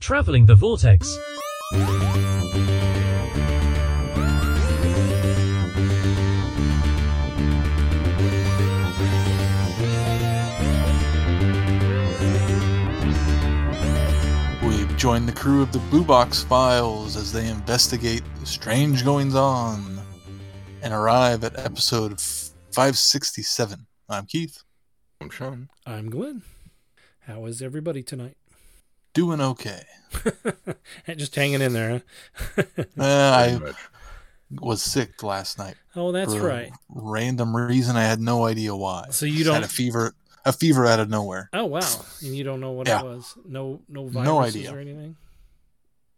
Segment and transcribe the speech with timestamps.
[0.00, 1.18] Traveling the Vortex.
[14.62, 19.34] We've joined the crew of the Blue Box Files as they investigate the strange goings
[19.34, 20.00] on
[20.82, 23.86] and arrive at episode 567.
[24.08, 24.62] I'm Keith.
[25.20, 25.68] I'm Sean.
[25.84, 26.42] I'm Glenn.
[27.20, 28.36] How is everybody tonight?
[29.14, 29.82] Doing okay.
[31.16, 32.02] Just hanging in there,
[32.56, 32.62] huh?
[32.98, 33.60] Uh, I
[34.60, 35.74] was sick last night.
[35.96, 36.72] oh, that's for a right.
[36.88, 39.06] Random reason I had no idea why.
[39.10, 41.48] So you Just don't- had a fever, a fever out of nowhere.
[41.52, 41.80] Oh, wow.
[42.22, 43.00] And you don't know what Yeah.
[43.00, 43.34] it was?
[43.46, 44.72] No, no No idea.
[44.74, 45.16] or anything?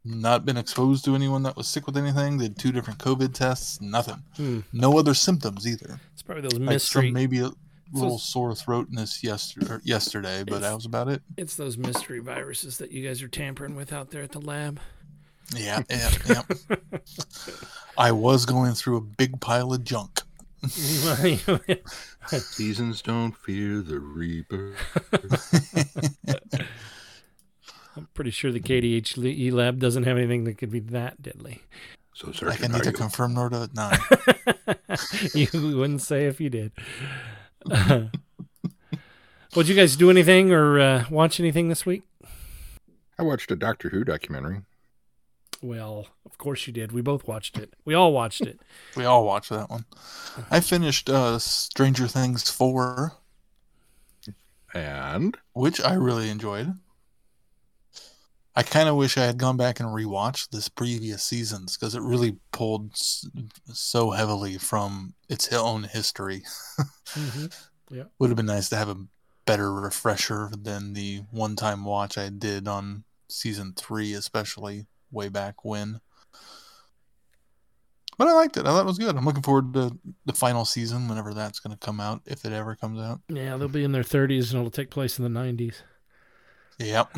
[0.04, 2.38] Not been exposed to anyone that was sick with anything.
[2.38, 3.80] Did two different COVID tests.
[3.80, 4.22] Nothing.
[4.36, 4.60] Hmm.
[4.72, 6.00] No other symptoms either.
[6.12, 7.08] It's probably those Like mystery.
[7.08, 7.50] some maybe a
[7.92, 11.22] little So- sore throatness yesterday, er, yesterday, but that was about it.
[11.36, 14.80] It's those mystery viruses that you guys are tampering with out there at the lab.
[15.54, 16.42] Yeah, yeah, yeah.
[17.98, 20.22] I was going through a big pile of junk.
[22.28, 24.74] Seasons don't fear the reaper.
[27.96, 31.60] I'm pretty sure the KDHE lab doesn't have anything that could be that deadly.
[32.14, 33.98] So Like I certain need are to confirm nor to nine.
[35.34, 36.72] you wouldn't say if you did.
[39.54, 42.02] Would you guys do anything or uh, watch anything this week?
[43.18, 44.62] I watched a Doctor Who documentary.
[45.60, 46.90] Well, of course you did.
[46.90, 47.74] We both watched it.
[47.84, 48.58] We all watched it.
[48.96, 49.84] We all watched that one.
[50.50, 53.12] I finished uh, Stranger Things 4,
[54.74, 56.74] And which I really enjoyed.
[58.54, 62.02] I kind of wish I had gone back and rewatched this previous seasons because it
[62.02, 66.42] really pulled so heavily from its own history.
[67.08, 67.46] hmm
[68.18, 69.06] Would have been nice to have a
[69.46, 75.64] better refresher than the one time watch I did on season three, especially way back
[75.64, 76.00] when.
[78.18, 78.66] But I liked it.
[78.66, 79.16] I thought it was good.
[79.16, 82.52] I'm looking forward to the final season whenever that's going to come out, if it
[82.52, 83.20] ever comes out.
[83.28, 85.76] Yeah, they'll be in their 30s and it'll take place in the 90s.
[86.82, 87.16] Yep.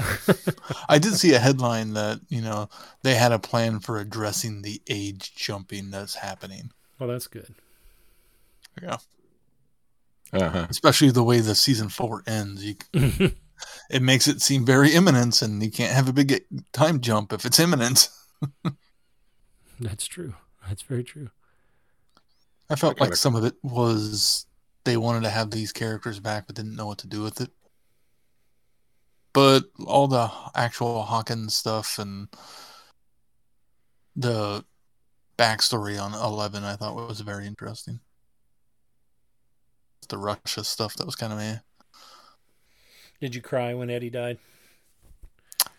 [0.88, 2.69] I did see a headline that, you know,
[3.02, 6.70] they had a plan for addressing the age jumping that's happening.
[6.98, 7.54] Well, that's good.
[8.82, 8.98] Yeah.
[10.32, 10.66] uh-huh.
[10.69, 12.64] Especially the way the season four ends.
[12.64, 12.75] You,
[13.91, 17.44] it makes it seem very imminent, and you can't have a big time jump if
[17.44, 18.08] it's imminent.
[19.81, 20.34] that's true.
[20.69, 21.31] That's very true.
[22.69, 24.46] I felt kinda- like some of it was
[24.84, 27.50] they wanted to have these characters back but didn't know what to do with it.
[29.34, 32.28] But all the actual Hawkins stuff and
[34.16, 34.64] the
[35.36, 38.00] backstory on Eleven I thought was very interesting.
[40.08, 41.54] The Russia stuff that was kind of me.
[43.20, 44.38] Did you cry when Eddie died?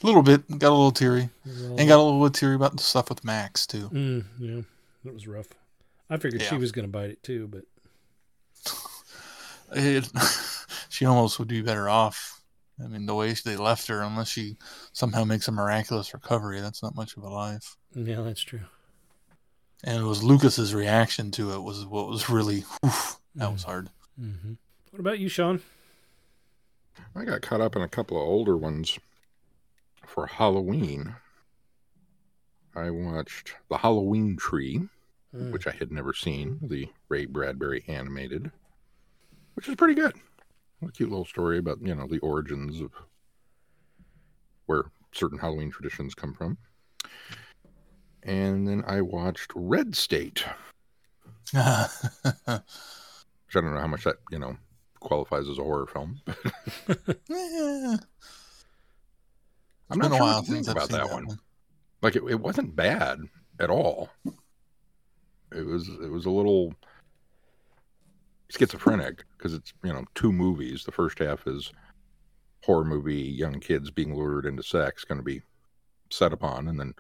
[0.03, 1.29] A little bit, got a little teary.
[1.45, 3.89] And got a little teary about the stuff with Max too.
[3.89, 4.61] mm, yeah,
[5.05, 5.47] that was rough.
[6.09, 7.63] I figured she was going to bite it too, but
[9.75, 10.09] It,
[10.89, 12.34] she almost would be better off.
[12.83, 14.57] I mean, the way they left her, unless she
[14.91, 17.77] somehow makes a miraculous recovery, that's not much of a life.
[17.93, 18.61] yeah, that's true.
[19.83, 23.89] And it was Lucas's reaction to it was what was really oof, that was hard.
[24.19, 24.53] hmm
[24.91, 25.61] What about you, Sean?
[27.15, 28.97] I got caught up in a couple of older ones
[30.05, 31.15] for Halloween.
[32.75, 34.81] I watched The Halloween Tree,
[35.35, 35.51] Mm.
[35.51, 38.51] which I had never seen, the Ray Bradbury animated,
[39.55, 40.13] which is pretty good.
[40.81, 42.91] A cute little story about, you know, the origins of
[44.65, 46.57] where certain Halloween traditions come from.
[48.23, 50.43] And then I watched Red State,
[51.51, 52.61] which I
[53.53, 54.57] don't know how much that, you know,
[54.99, 56.21] qualifies as a horror film.
[57.29, 57.97] Yeah.
[59.89, 61.39] I'm not sure what to think about seen that one.
[62.01, 63.19] Like it, it wasn't bad
[63.59, 64.09] at all.
[65.51, 66.73] It was it was a little
[68.49, 70.83] schizophrenic because it's you know two movies.
[70.83, 71.71] The first half is
[72.63, 75.41] horror movie, young kids being lured into sex, going to be
[76.09, 76.95] set upon, and then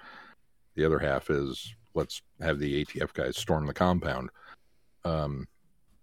[0.75, 4.29] the other half is let's have the ATF guys storm the compound.
[5.05, 5.47] Um,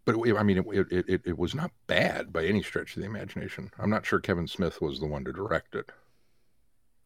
[0.04, 3.02] but it, I mean, it, it it it was not bad by any stretch of
[3.02, 3.70] the imagination.
[3.78, 5.92] I'm not sure Kevin Smith was the one to direct it.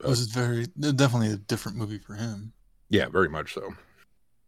[0.01, 2.55] It was very definitely a different movie for him.
[2.89, 3.75] Yeah, very much so.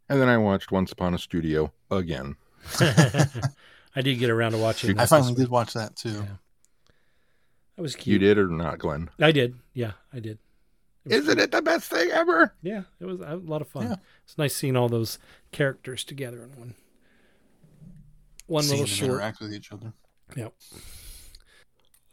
[0.08, 2.36] And then I watched Once Upon a Studio again.
[3.98, 4.96] I did get around to watching.
[4.96, 6.10] I finally did watch that too.
[6.10, 6.36] Yeah.
[7.74, 8.12] That was cute.
[8.12, 9.10] You did or not, Glenn?
[9.20, 9.56] I did.
[9.74, 10.38] Yeah, I did.
[11.04, 12.54] It was Isn't it the best thing ever?
[12.62, 13.88] Yeah, it was a lot of fun.
[13.88, 13.96] Yeah.
[14.24, 15.18] It's nice seeing all those
[15.50, 16.74] characters together in one
[18.46, 19.10] one Seeing little short.
[19.10, 19.92] interact with each other.
[20.36, 20.54] Yep.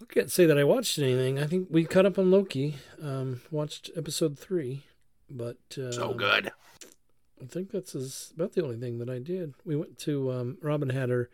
[0.01, 1.37] I can't say that I watched anything.
[1.37, 2.77] I think we caught up on Loki.
[2.99, 4.85] Um, watched episode three,
[5.29, 6.51] but uh, So good.
[7.39, 9.53] I think that's as, about the only thing that I did.
[9.63, 11.29] We went to um, Robin Hatter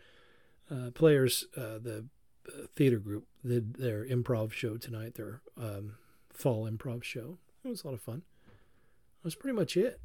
[0.70, 2.06] uh, Players, uh, the
[2.48, 5.94] uh, theater group, did their improv show tonight, their um,
[6.32, 7.38] fall improv show.
[7.64, 8.22] It was a lot of fun.
[8.46, 10.00] That was pretty much it.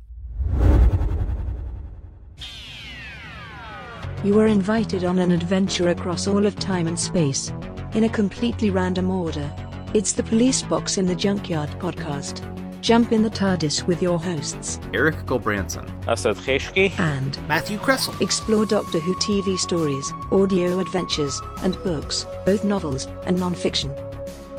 [4.23, 7.51] You are invited on an adventure across all of time and space.
[7.93, 9.51] In a completely random order.
[9.93, 12.43] It's the Police Box in the Junkyard podcast.
[12.87, 15.85] Jump in the TARDIS with your hosts Eric Gulbranson.
[16.07, 16.97] Asad Kheshki.
[16.97, 18.21] and Matthew Kressel.
[18.21, 23.93] explore Doctor Who TV stories, audio adventures, and books, both novels and non-fiction.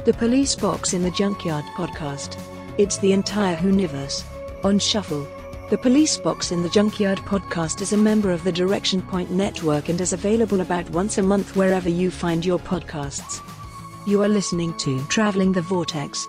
[0.05, 2.39] The Police Box in the Junkyard podcast.
[2.77, 4.25] It's the entire Whoniverse.
[4.63, 5.27] On Shuffle.
[5.71, 9.89] The Police Box in the Junkyard podcast is a member of the Direction Point Network
[9.89, 13.41] and is available about once a month wherever you find your podcasts.
[14.07, 16.29] You are listening to Traveling the Vortex.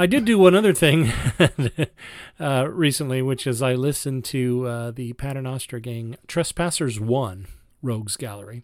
[0.00, 1.12] I did do one other thing
[2.40, 7.46] uh, recently, which is I listened to uh, the Paternoster Gang Trespassers 1
[7.82, 8.62] Rogues Gallery.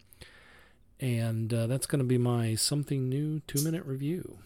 [0.99, 4.39] And uh, that's going to be my something new two minute review.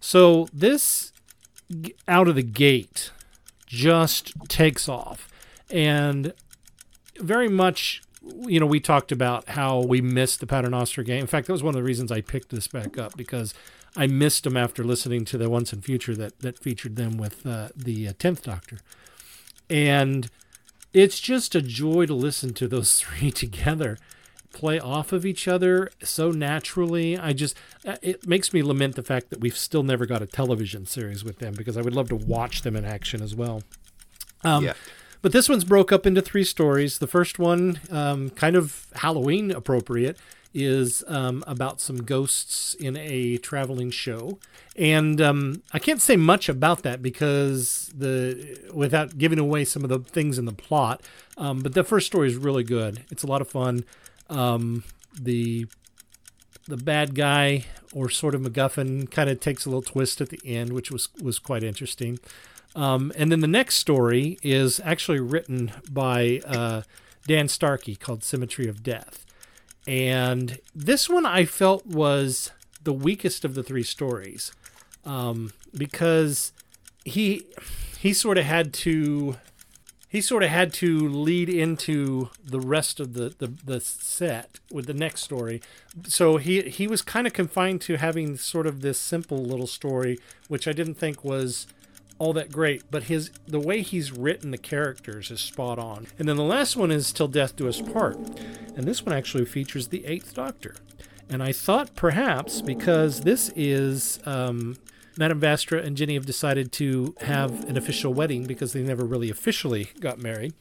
[0.00, 1.12] So, this
[2.08, 3.10] out of the gate
[3.66, 5.28] just takes off.
[5.70, 6.32] And
[7.20, 8.00] very much,
[8.46, 11.20] you know, we talked about how we missed the Paternoster Gang.
[11.20, 13.52] In fact, that was one of the reasons I picked this back up because
[13.96, 17.46] I missed them after listening to the Once and Future that that featured them with
[17.46, 18.78] uh, the uh, Tenth Doctor,
[19.68, 20.30] and
[20.92, 23.98] it's just a joy to listen to those three together
[24.52, 27.18] play off of each other so naturally.
[27.18, 27.56] I just
[27.86, 31.24] uh, it makes me lament the fact that we've still never got a television series
[31.24, 33.62] with them because I would love to watch them in action as well.
[34.42, 34.74] Um, Yeah.
[35.20, 36.98] But this one's broke up into three stories.
[36.98, 40.16] The first one, um, kind of Halloween appropriate,
[40.54, 44.38] is um, about some ghosts in a traveling show,
[44.76, 49.90] and um, I can't say much about that because the without giving away some of
[49.90, 51.02] the things in the plot.
[51.36, 53.04] Um, but the first story is really good.
[53.10, 53.84] It's a lot of fun.
[54.28, 54.84] Um,
[55.18, 55.66] the
[56.66, 60.40] the bad guy or sort of MacGuffin kind of takes a little twist at the
[60.44, 62.18] end, which was was quite interesting.
[62.76, 66.82] Um, and then the next story is actually written by uh,
[67.26, 69.24] Dan Starkey called Symmetry of Death.
[69.88, 72.50] And this one I felt was
[72.84, 74.52] the weakest of the three stories
[75.06, 76.52] um, because
[77.06, 77.46] he
[77.98, 79.38] he sort of had to
[80.10, 84.86] he sort of had to lead into the rest of the, the, the set with
[84.86, 85.62] the next story.
[86.06, 90.18] So he he was kind of confined to having sort of this simple little story,
[90.48, 91.66] which I didn't think was
[92.18, 92.82] all that great.
[92.90, 96.06] But his the way he's written the characters is spot on.
[96.18, 98.16] And then the last one is Till Death Do Us Part,
[98.76, 100.76] and this one actually features the Eighth Doctor.
[101.30, 104.76] And I thought perhaps because this is um,
[105.18, 109.28] Madame Vastra and Jenny have decided to have an official wedding because they never really
[109.28, 110.54] officially got married.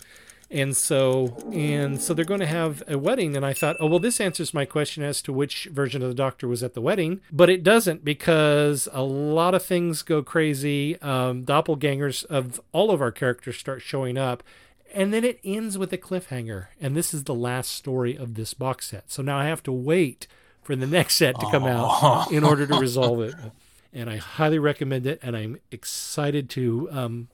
[0.50, 4.00] And so and so they're going to have a wedding and I thought, "Oh, well
[4.00, 7.20] this answers my question as to which version of the doctor was at the wedding."
[7.32, 11.02] But it doesn't because a lot of things go crazy.
[11.02, 14.44] Um, doppelgangers of all of our characters start showing up.
[14.94, 16.68] And then it ends with a cliffhanger.
[16.80, 19.12] And this is the last story of this box set.
[19.12, 20.28] So now I have to wait
[20.64, 23.36] for the next set to come out in order to resolve it
[23.98, 25.20] and I highly recommend it.
[25.24, 27.28] And I'm excited to um,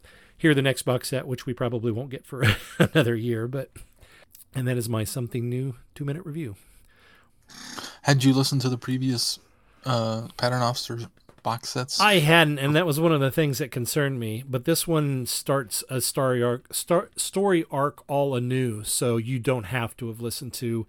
[0.43, 2.43] hear the next box set, which we probably won't get for
[2.79, 3.47] another year.
[3.47, 3.71] But
[4.53, 6.55] and that is my something new two minute review.
[8.03, 9.39] Had you listened to the previous
[9.85, 10.99] uh, Paternoster
[11.43, 11.99] box sets?
[11.99, 14.43] I hadn't, and that was one of the things that concerned me.
[14.47, 19.65] But this one starts a story arc, start, story arc all anew, so you don't
[19.65, 20.85] have to have listened to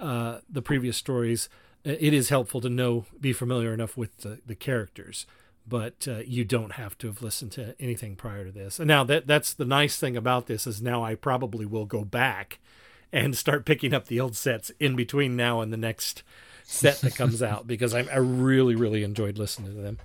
[0.00, 1.48] uh, the previous stories.
[1.84, 5.26] it is helpful to know, be familiar enough with the, the characters,
[5.66, 8.78] but uh, you don't have to have listened to anything prior to this.
[8.78, 12.04] And now that that's the nice thing about this is now I probably will go
[12.04, 12.58] back
[13.12, 16.22] and start picking up the old sets in between now and the next
[16.64, 19.98] set that comes out because I, I really, really enjoyed listening to them.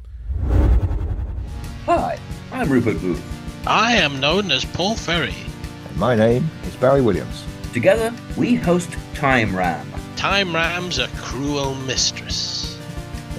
[1.86, 2.20] Hi,
[2.52, 3.22] I'm Rupert Booth.
[3.68, 5.36] I am known as Paul Ferry.
[5.88, 7.44] And my name is Barry Williams.
[7.74, 9.88] Together, we host Time Ram.
[10.16, 12.78] Time Ram's a cruel mistress.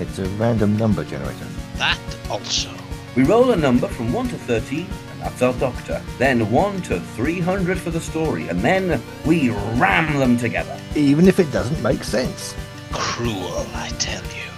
[0.01, 1.47] It's a random number generator.
[1.77, 1.99] That
[2.31, 2.71] also.
[3.15, 6.03] We roll a number from 1 to 13, and that's our doctor.
[6.19, 10.79] Then 1 to 300 for the story, and then we ram them together.
[10.95, 12.55] Even if it doesn't make sense.
[12.91, 14.51] Cruel, I tell you.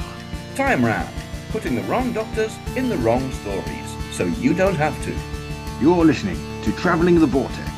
[0.54, 1.12] Time Ram,
[1.50, 5.14] putting the wrong doctors in the wrong stories, so you don't have to.
[5.80, 7.73] You're listening to Traveling the Vortex.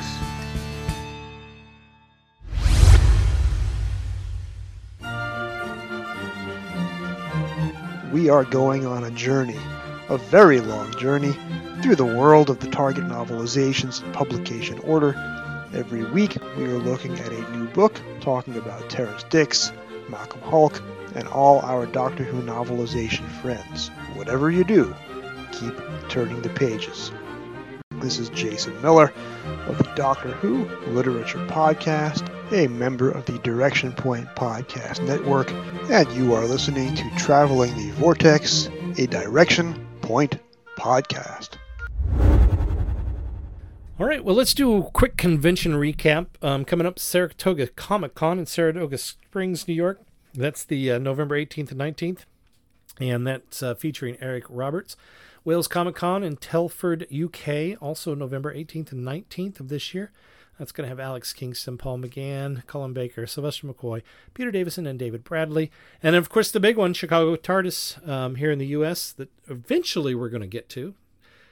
[8.13, 9.59] We are going on a journey,
[10.09, 11.37] a very long journey,
[11.83, 15.15] through the world of the Target novelizations in publication order.
[15.75, 19.73] Every week, we are looking at a new book talking about Terrence Dicks,
[20.09, 20.81] Malcolm Hulke,
[21.17, 23.89] and all our Doctor Who novelization friends.
[24.15, 24.95] Whatever you do,
[25.51, 25.75] keep
[26.09, 27.11] turning the pages.
[28.01, 29.13] This is Jason Miller
[29.67, 35.51] of the Doctor Who Literature Podcast, a member of the Direction Point Podcast Network,
[35.91, 40.39] and you are listening to Traveling the Vortex, a Direction Point
[40.79, 41.57] podcast.
[43.99, 46.27] All right, well, let's do a quick convention recap.
[46.43, 50.03] Um, coming up, Saratoga Comic Con in Saratoga Springs, New York.
[50.35, 52.21] That's the uh, November 18th and 19th,
[53.01, 54.97] and that's uh, featuring Eric Roberts.
[55.47, 60.11] Wales Comic Con in Telford, UK, also November 18th and 19th of this year.
[60.59, 64.03] That's going to have Alex Kingston, Paul McGann, Colin Baker, Sylvester McCoy,
[64.35, 65.71] Peter Davison, and David Bradley.
[66.03, 70.17] And of course, the big one, Chicago TARDIS um, here in the U.S., that eventually
[70.17, 70.95] we're going to get to.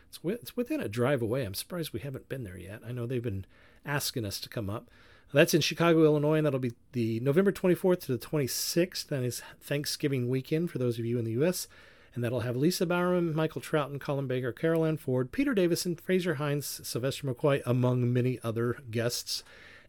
[0.08, 1.44] It's, wi- it's within a drive away.
[1.44, 2.80] I'm surprised we haven't been there yet.
[2.84, 3.46] I know they've been
[3.86, 4.90] asking us to come up.
[5.32, 9.06] That's in Chicago, Illinois, and that'll be the November 24th to the 26th.
[9.06, 11.68] That is Thanksgiving weekend for those of you in the U.S
[12.14, 16.34] and that'll have Lisa Bowerman, Michael Troughton, Colin Baker, Carol Ann Ford, Peter Davison, Frazer
[16.34, 19.42] Hines, Sylvester McCoy, among many other guests.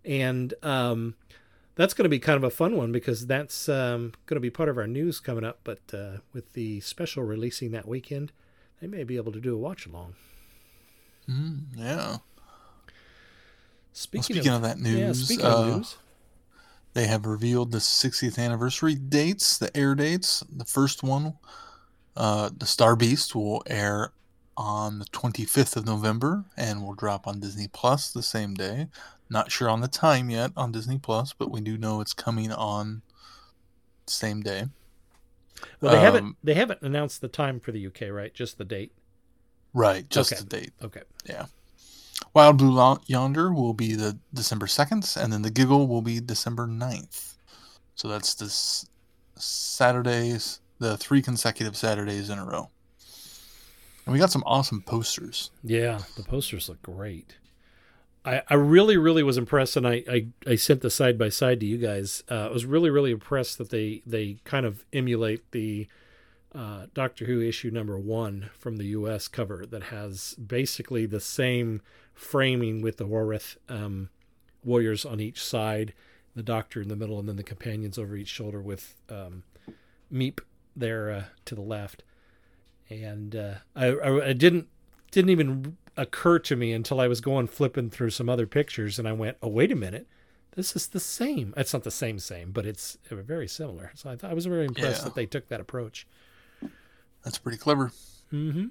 [0.03, 1.15] And um,
[1.75, 4.49] that's going to be kind of a fun one because that's um, going to be
[4.49, 5.59] part of our news coming up.
[5.63, 8.31] But uh, with the special releasing that weekend,
[8.81, 10.15] they may be able to do a watch along.
[11.29, 11.95] Mm, yeah.
[11.95, 12.23] Well,
[13.97, 15.97] Speaking, speaking of, that news, yeah, speaking uh, of news,
[16.93, 20.43] they have revealed the 60th anniversary dates, the air dates.
[20.53, 21.35] The first one,
[22.15, 24.11] uh, the Star Beast, will air
[24.57, 28.87] on the 25th of November and will drop on Disney Plus the same day.
[29.29, 32.51] Not sure on the time yet on Disney Plus, but we do know it's coming
[32.51, 33.01] on
[34.05, 34.65] the same day.
[35.81, 38.33] well, they haven't um, they haven't announced the time for the UK, right?
[38.33, 38.93] Just the date.
[39.73, 40.41] Right, just Okay.
[40.41, 40.73] the date.
[40.83, 41.01] Okay.
[41.25, 41.47] Yeah.
[42.33, 46.67] Wild Blue Yonder will be the December 2nd, and then the Giggle will be December
[46.67, 47.35] 9th.
[47.95, 48.85] So that's this
[49.37, 52.69] Saturdays, the three consecutive Saturdays in a row.
[54.05, 55.51] And we got some awesome posters.
[55.63, 57.37] Yeah, the posters look great.
[58.23, 61.59] I, I really, really was impressed, and I, I, I sent the side by side
[61.59, 62.23] to you guys.
[62.29, 65.87] Uh, I was really, really impressed that they, they kind of emulate the
[66.53, 69.27] uh, Doctor Who issue number one from the U.S.
[69.27, 71.81] cover that has basically the same
[72.13, 74.09] framing with the Wrarth um,
[74.63, 75.93] warriors on each side,
[76.35, 79.43] the Doctor in the middle, and then the companions over each shoulder with um,
[80.11, 80.39] Meep
[80.75, 82.03] there uh, to the left.
[82.89, 84.67] And uh, I, I, I didn't
[85.11, 89.07] didn't even occur to me until I was going flipping through some other pictures, and
[89.07, 90.07] I went, "Oh, wait a minute."
[90.55, 91.53] This is the same.
[91.57, 93.91] It's not the same, same, but it's uh, very similar.
[93.95, 95.05] So I, thought, I was very impressed Yeah.
[95.05, 96.07] that they took that approach.
[97.23, 97.91] That's pretty clever.
[98.31, 98.67] Mm-hmm.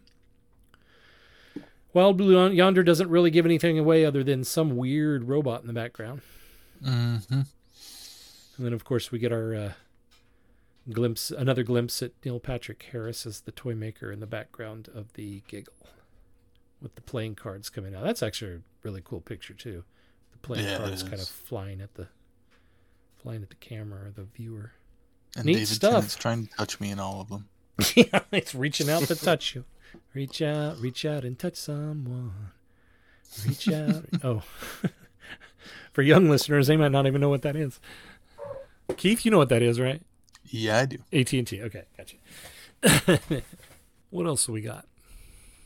[1.92, 5.73] Wild Blue Yonder doesn't really give anything away other than some weird robot in the
[5.73, 6.23] background.
[6.82, 7.34] Mm-hmm.
[7.34, 7.46] And
[8.58, 9.73] then, of course, we get our uh,
[10.91, 15.12] glimpse, another glimpse at Neil Patrick Harris as the toy maker in the background of
[15.14, 15.73] the giggle
[16.81, 18.05] with the playing cards coming out.
[18.05, 19.85] That's actually a really cool picture too.
[20.33, 22.09] The playing Yeah, cards kind of flying at the
[23.17, 24.73] flying at the camera or the viewer.
[25.37, 25.93] And Neat David stuff.
[25.93, 27.49] Tennant's trying to touch me in all of them.
[27.97, 29.64] yeah, it's reaching out to touch you.
[30.12, 32.33] Reach out, reach out and touch someone.
[33.47, 34.05] Reach out.
[34.25, 34.43] oh.
[35.93, 37.81] For young listeners, they might not even know what that is.
[38.97, 40.03] Keith, you know what that is, right?
[40.47, 40.99] Yeah, I do.
[41.13, 41.63] AT&T.
[41.63, 43.21] Okay, gotcha.
[44.11, 44.87] what else do we got?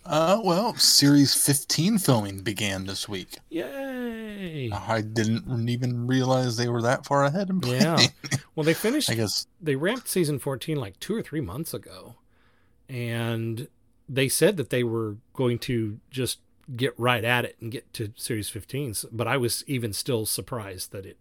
[0.05, 3.39] Uh, well, series 15 filming began this week.
[3.51, 4.71] Yay!
[4.73, 8.11] I didn't even realize they were that far ahead in planning.
[8.31, 8.39] Yeah.
[8.57, 9.09] Well, they finished.
[9.09, 12.17] I guess they ramped season 14 like two or three months ago,
[12.89, 13.69] and
[14.09, 16.41] they said that they were going to just
[16.75, 18.95] get right at it and get to series 15.
[19.13, 21.19] But I was even still surprised that it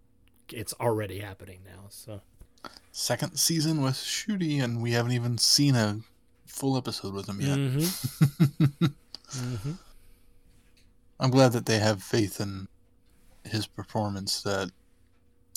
[0.52, 1.86] it's already happening now.
[1.90, 2.22] So
[2.92, 6.00] second season with Ncuti, and we haven't even seen a
[6.46, 7.58] full episode with him yet.
[7.58, 8.86] Mm-hmm.
[9.66, 9.72] hmm
[11.20, 12.68] I'm glad that they have faith in
[13.44, 14.70] his performance, that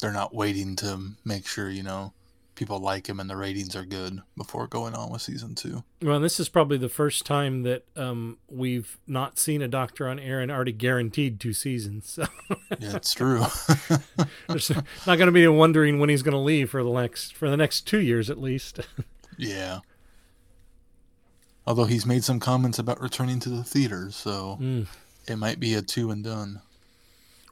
[0.01, 2.13] they're not waiting to make sure, you know,
[2.61, 5.83] people like him and the ratings are good before going on with season two.
[6.03, 10.19] Well, this is probably the first time that um, we've not seen a doctor on
[10.19, 12.11] air and already guaranteed two seasons.
[12.11, 12.27] So
[12.79, 13.43] Yeah, it's true.
[14.49, 17.49] there's not going to be wondering when he's going to leave for the next for
[17.49, 18.81] the next two years at least.
[19.39, 19.79] yeah.
[21.67, 24.87] Although he's made some comments about returning to the theater, so Mm.
[25.27, 26.61] it might be a two and done.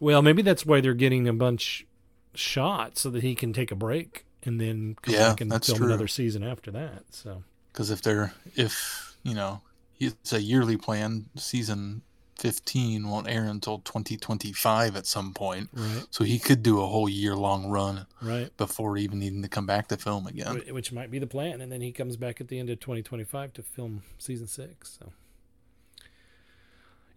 [0.01, 1.87] Well, maybe that's why they're getting a bunch
[2.35, 5.79] shot so that he can take a break and then come Yeah, back and film
[5.79, 5.87] true.
[5.87, 7.05] another season after that.
[7.11, 7.43] So
[7.73, 9.63] Because if they're, if, you know,
[9.99, 12.03] it's a yearly plan, season
[12.39, 15.71] 15 won't air until 2025 at some point.
[15.73, 19.49] right, So he could do a whole year long run right, before even needing to
[19.49, 20.63] come back to film again.
[20.71, 23.53] Which might be the plan, and then he comes back at the end of 2025
[23.55, 24.99] to film season six.
[25.01, 25.13] So.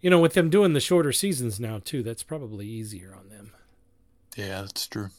[0.00, 3.52] You know, with them doing the shorter seasons now too, that's probably easier on them.
[4.36, 5.10] Yeah, that's true.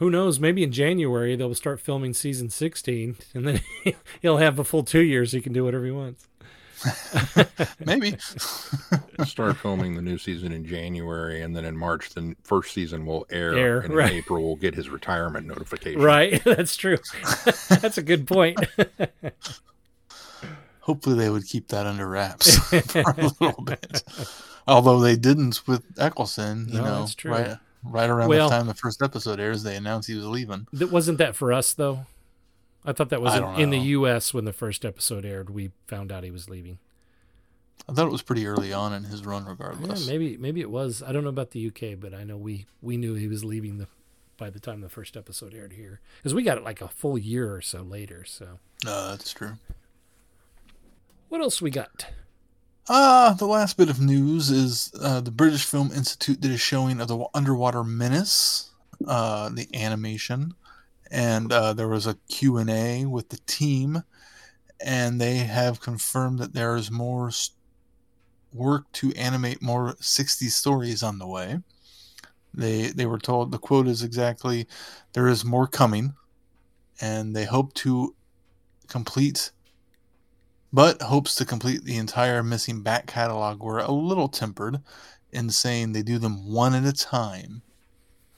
[0.00, 0.40] Who knows?
[0.40, 3.60] Maybe in January they'll start filming season 16, and then
[4.22, 5.32] he'll have a full two years.
[5.32, 6.26] He can do whatever he wants.
[7.84, 8.16] Maybe.
[9.26, 13.26] Start filming the new season in January, and then in March, the first season will
[13.30, 14.10] air, Air, and right.
[14.10, 16.00] in April we'll get his retirement notification.
[16.00, 16.96] Right, that's true.
[17.68, 18.58] that's a good point.
[20.80, 24.02] Hopefully they would keep that under wraps for a little bit.
[24.66, 27.30] Although they didn't with Eccleston, you No, know, that's true.
[27.32, 30.66] right right around Well- the time the first episode airs, they announced he was leaving.
[30.72, 32.06] That wasn't that for us though.
[32.84, 33.78] I thought that was in, in the.
[33.78, 34.32] U.S.
[34.32, 35.50] when the first episode aired.
[35.50, 36.78] We found out he was leaving.
[37.88, 40.06] I thought it was pretty early on in his run, Yeah, regardless.
[40.06, 41.02] maybe maybe it was.
[41.02, 43.76] I don't know about the UK, but I know we we knew he was leaving
[43.78, 43.86] the
[44.38, 47.18] by the time the first episode aired here, because we got it like a full
[47.18, 48.24] year or so later.
[48.24, 49.58] So Uh, that's true.
[51.28, 52.06] what else we got?
[52.92, 57.00] Uh, the last bit of news is uh, the British Film Institute did a showing
[57.00, 58.70] of the Underwater Menace,
[59.06, 60.54] uh, the animation,
[61.08, 64.02] and uh, there was a Q&A with the team,
[64.84, 67.30] and they have confirmed that there is more
[68.52, 71.60] work to animate more 60 stories on the way.
[72.52, 74.66] They they were told the quote is exactly
[75.12, 76.14] there is more coming,
[77.00, 78.16] and they hope to
[78.88, 79.52] complete
[80.72, 84.80] but hopes to complete the entire missing back catalog were a little tempered
[85.32, 87.62] in saying they do them one at a time.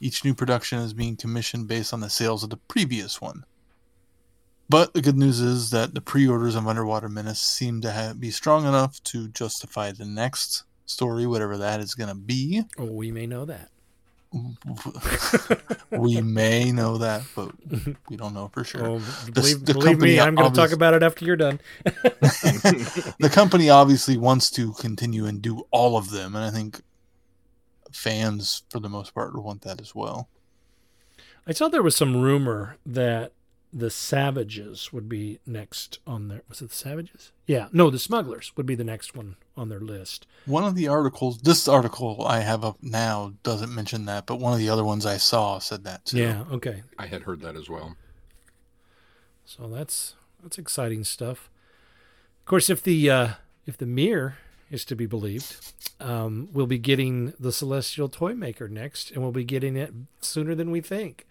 [0.01, 3.45] Each new production is being commissioned based on the sales of the previous one.
[4.69, 8.31] But the good news is that the pre-orders of Underwater Menace seem to have, be
[8.31, 12.65] strong enough to justify the next story, whatever that is going to be.
[12.79, 13.72] Oh, we may know that.
[15.91, 17.53] We may know that, but
[18.09, 18.99] we don't know for sure.
[18.99, 21.61] The- believe, the believe me, I'm going to talk about it after you're done.
[21.85, 26.81] the company obviously wants to continue and do all of them, and I think
[27.93, 30.29] fans, for the most part, want that as well.
[31.47, 33.33] I saw there was some rumor that
[33.73, 36.43] the Savages would be next on their.
[36.49, 37.33] Was it the Savages?
[37.47, 40.27] Yeah, no, the Smugglers would be the next one on their list.
[40.47, 44.53] One of the articles, this article I have up now doesn't mention that, but one
[44.53, 46.19] of the other ones I saw said that too.
[46.19, 46.83] Yeah, okay.
[46.99, 47.97] I had heard that as well.
[49.45, 51.51] So that's that's exciting stuff.
[52.41, 53.29] Of course, if the uh,
[53.67, 54.37] if the mirror
[54.71, 59.33] is to be believed, um, we'll be getting the Celestial Toy Maker next, and we'll
[59.33, 61.27] be getting it sooner than we think.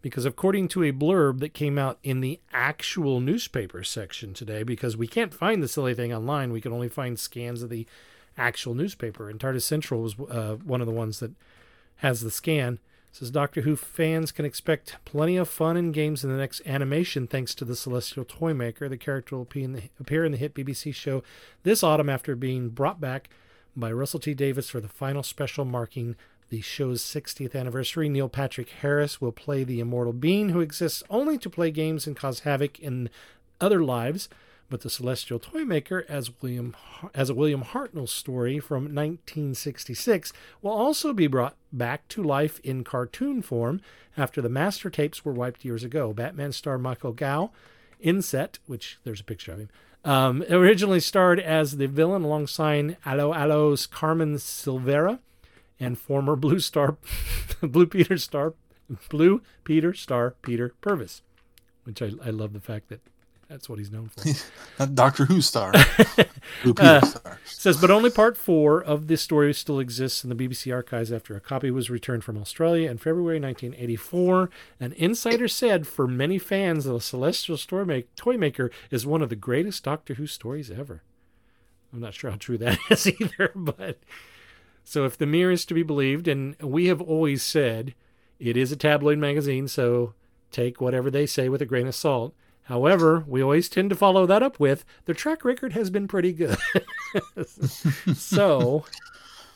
[0.00, 4.96] Because according to a blurb that came out in the actual newspaper section today, because
[4.96, 7.86] we can't find the silly thing online, we can only find scans of the
[8.36, 9.28] actual newspaper.
[9.28, 11.32] And TARDIS Central was uh, one of the ones that
[11.96, 12.78] has the scan.
[13.10, 16.62] It says Doctor Who fans can expect plenty of fun and games in the next
[16.64, 18.88] animation thanks to the Celestial Toy Maker.
[18.88, 21.22] The character will appear in the, appear in the hit BBC show
[21.64, 23.28] this autumn after being brought back
[23.74, 26.16] by Russell T Davies for the final special marking
[26.50, 28.08] the show's 60th anniversary.
[28.08, 32.16] Neil Patrick Harris will play the immortal being who exists only to play games and
[32.16, 33.10] cause havoc in
[33.60, 34.28] other lives.
[34.70, 36.76] But the Celestial Toymaker, as William
[37.14, 42.84] as a William Hartnell story from 1966, will also be brought back to life in
[42.84, 43.80] cartoon form
[44.16, 46.12] after the master tapes were wiped years ago.
[46.12, 47.50] Batman star Michael Gough,
[47.98, 49.70] Inset, which there's a picture of him,
[50.04, 55.18] Um, originally starred as the villain alongside Allo Allo's Carmen Silvera
[55.80, 56.96] and former Blue Star,
[57.60, 58.54] Blue Peter Star,
[59.10, 61.22] Blue Peter Star Peter Purves,
[61.84, 63.00] which I, I love the fact that
[63.48, 64.86] that's what he's known for.
[64.94, 65.72] Doctor Who star.
[66.62, 67.38] Blue Peter Uh, star.
[67.46, 71.34] says, but only part four of this story still exists in the BBC archives after
[71.34, 74.50] a copy was returned from Australia in February 1984.
[74.80, 79.30] An insider said, for many fans, the Celestial Story make, Toy Maker is one of
[79.30, 81.00] the greatest Doctor Who stories ever.
[81.90, 83.98] I'm not sure how true that is either, but
[84.88, 87.94] so if the mirror is to be believed, and we have always said
[88.38, 90.14] it is a tabloid magazine, so
[90.50, 92.34] take whatever they say with a grain of salt.
[92.62, 96.32] However, we always tend to follow that up with their track record has been pretty
[96.32, 96.56] good.
[98.16, 98.86] so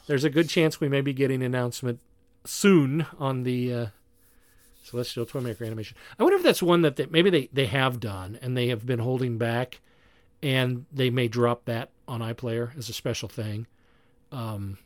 [0.06, 2.00] there's a good chance we may be getting an announcement
[2.44, 3.86] soon on the uh,
[4.84, 5.96] Celestial Toymaker animation.
[6.18, 8.84] I wonder if that's one that they, maybe they, they have done and they have
[8.84, 9.80] been holding back
[10.42, 13.66] and they may drop that on iPlayer as a special thing.
[14.30, 14.76] Um,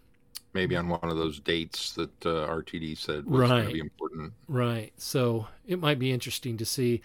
[0.57, 3.67] Maybe on one of those dates that uh, RTD said was going Right.
[3.69, 4.33] to be important.
[4.49, 4.93] Right.
[4.97, 7.03] So it might be interesting to see.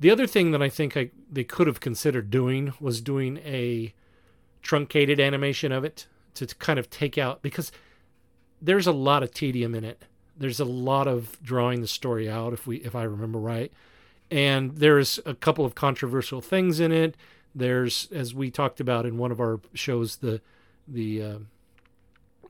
[0.00, 3.94] The other thing that I think I, they could have considered doing was doing a
[4.62, 7.70] truncated animation of it to, to kind of take out because
[8.60, 10.04] there's a lot of tedium in it.
[10.38, 13.72] There's a lot of drawing the story out if we if I remember right.
[14.30, 17.16] And there's a couple of controversial things in it.
[17.54, 20.40] There's as we talked about in one of our shows the
[20.86, 21.38] the uh,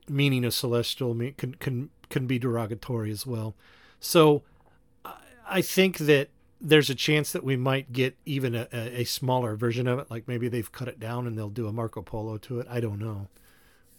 [0.09, 3.55] meaning of celestial can can can be derogatory as well.
[4.01, 4.43] So
[5.45, 6.29] I- think that
[6.61, 10.11] there's a chance that we might get even a, a, a smaller version of it.
[10.11, 12.67] Like maybe they've cut it down and they'll do a Marco Polo to it.
[12.71, 13.29] I don't know,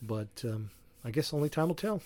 [0.01, 0.71] but um,
[1.05, 2.01] I guess only time will tell.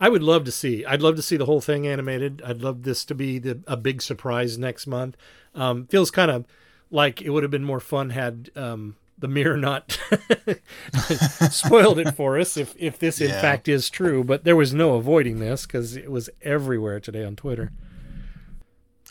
[0.00, 0.84] I would love to see.
[0.84, 2.40] I'd love to see the whole thing animated.
[2.44, 5.16] I'd love this to be the, a big surprise next month.
[5.54, 6.44] Um, feels kind of
[6.90, 9.98] like it would have been more fun had um, the mirror not
[11.50, 13.40] spoiled it for us if if this in Yeah.
[13.40, 14.22] fact is true.
[14.24, 17.72] But there was no avoiding this because it was everywhere today on Twitter.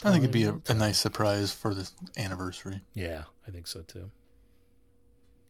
[0.04, 0.72] I think it'd be a, mm-hmm.
[0.72, 2.82] a nice surprise for the anniversary.
[2.94, 4.12] Yeah, I think so too.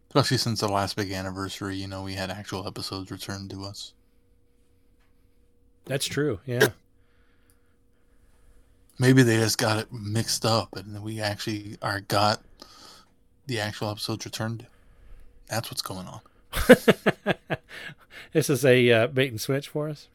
[0.09, 3.93] Especially since the last big anniversary, you know, we had actual episodes returned to us.
[5.85, 6.39] That's true.
[6.45, 6.69] Yeah.
[8.99, 12.41] Maybe they just got it mixed up and we actually are got
[13.47, 14.67] the actual episodes returned.
[15.47, 16.19] That's what's going on.
[18.33, 20.07] this is a uh, bait and switch for us.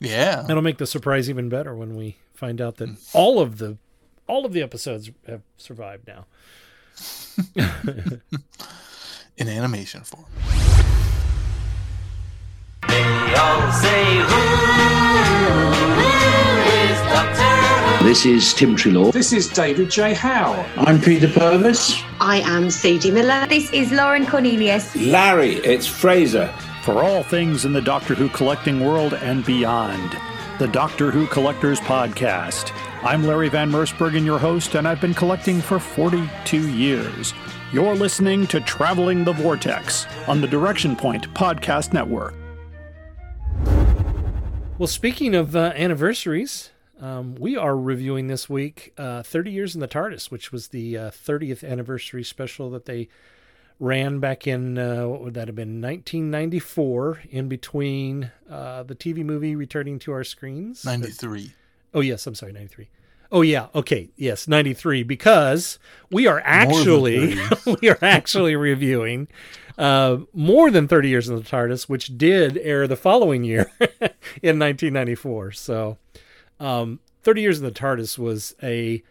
[0.00, 0.42] Yeah.
[0.42, 3.78] That'll make the surprise even better when we find out that all of the
[4.26, 6.26] all of the episodes have survived now.
[9.36, 10.26] In animation form.
[18.02, 19.12] This is Tim Treloar.
[19.12, 20.12] This is David J.
[20.12, 20.66] Howe.
[20.76, 22.02] I'm Peter Purves.
[22.20, 23.46] I am Sadie Miller.
[23.46, 24.96] This is Lauren Cornelius.
[24.96, 26.52] Larry, it's Frazer.
[26.82, 30.16] For all things in the Doctor Who collecting world and beyond,
[30.58, 32.72] the Doctor Who Collectors Podcast.
[33.04, 37.32] I'm Larry Van Mersbergen, your host, and I've been collecting for 42 years.
[37.72, 42.34] You're listening to Traveling the Vortex on the Direction Point Podcast Network.
[44.76, 49.80] Well, speaking of uh, anniversaries, um, we are reviewing this week uh, 30 Years in
[49.80, 53.08] the TARDIS, which was the uh, 30th anniversary special that they
[53.80, 59.24] ran back in, uh, what would that have been, 1994, in between uh, the TV
[59.24, 60.84] movie returning to our screens.
[60.84, 61.52] 93.
[61.92, 62.88] Oh, yes, I'm sorry, 93.
[63.32, 65.78] Oh yeah, okay, yes, 93 because
[66.10, 67.34] we are actually
[67.80, 69.26] we are actually reviewing
[69.78, 73.70] uh, more than 30 years in the TARDIS, which did air the following year
[74.42, 75.52] in 1994.
[75.52, 75.96] So,
[76.62, 79.02] um, 30 years in the TARDIS was a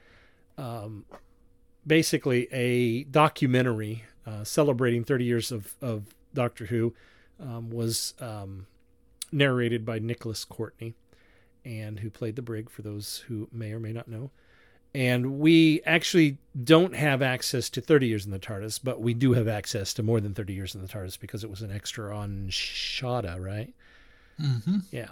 [0.57, 1.05] um,
[1.85, 6.93] basically a documentary uh, celebrating 30 years of, of Doctor Who.
[7.39, 8.67] Um, was um,
[9.31, 10.93] narrated by Nicholas Courtney
[11.65, 14.29] and who played the brig for those who may or may not know.
[14.93, 19.33] And we actually don't have access to 30 years in the TARDIS, but we do
[19.33, 22.15] have access to more than 30 years in the TARDIS because it was an extra
[22.15, 23.73] on Shada, right?
[24.39, 24.79] Mm-hmm.
[24.91, 25.11] Yeah.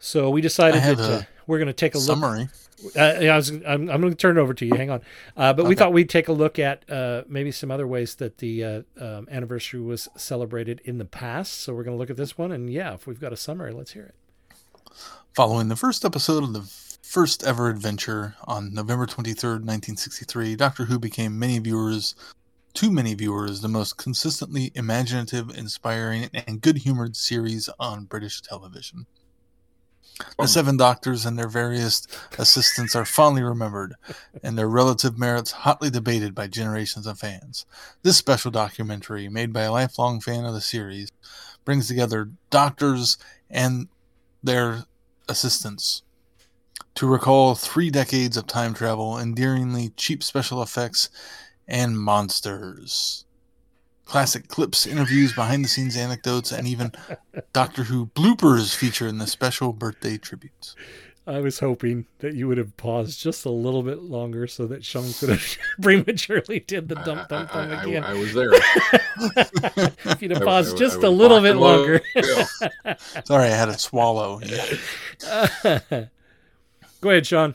[0.00, 2.48] So we decided that uh, we're going to take a summary.
[2.82, 2.96] look.
[2.96, 4.74] Uh, yeah, I was, I'm, I'm going to turn it over to you.
[4.74, 5.02] Hang on.
[5.36, 8.38] Uh, but we thought we'd take a look at uh, maybe some other ways that
[8.38, 11.60] the uh, um, anniversary was celebrated in the past.
[11.60, 12.50] So we're going to look at this one.
[12.50, 14.14] And yeah, if we've got a summary, let's hear it.
[15.34, 16.62] Following the first episode of the
[17.02, 22.14] first ever adventure on November 23rd, 1963, Doctor Who became many viewers,
[22.72, 29.06] too many viewers, the most consistently imaginative, inspiring, and good humored series on British television.
[30.38, 30.46] The oh.
[30.46, 32.06] seven doctors and their various
[32.38, 33.94] assistants are fondly remembered,
[34.42, 37.66] and their relative merits hotly debated by generations of fans.
[38.02, 41.10] This special documentary, made by a lifelong fan of the series,
[41.64, 43.88] brings together doctors and
[44.42, 44.84] their
[45.28, 46.02] assistants
[46.94, 51.08] to recall three decades of time travel, endearingly cheap special effects,
[51.68, 53.24] and monsters.
[54.10, 56.90] Classic clips, interviews, behind the scenes anecdotes, and even
[57.52, 60.74] Doctor Who bloopers feature in the special birthday tributes.
[61.28, 64.84] I was hoping that you would have paused just a little bit longer so that
[64.84, 68.02] Sean could have prematurely did the dump dump I, dump I- again.
[68.02, 68.50] I was there.
[68.52, 72.00] if you'd have I- paused I- just I a was little bit locked longer.
[72.16, 72.98] loaded.
[73.26, 74.40] Sorry, I had to swallow.
[74.42, 76.06] Yeah.
[77.00, 77.54] Go ahead, Sean.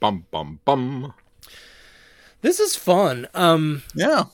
[0.00, 1.14] Bum bum bum.
[2.42, 3.28] This is fun.
[3.34, 4.24] Um, yeah,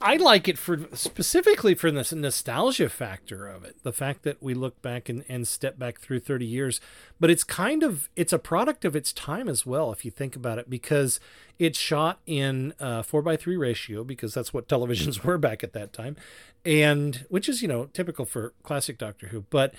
[0.00, 3.82] I like it for specifically for this nostalgia factor of it.
[3.82, 6.80] The fact that we look back and, and step back through thirty years,
[7.18, 10.36] but it's kind of it's a product of its time as well, if you think
[10.36, 11.18] about it, because
[11.58, 15.92] it's shot in four by three ratio because that's what televisions were back at that
[15.92, 16.16] time,
[16.64, 19.74] and which is you know typical for classic Doctor Who, but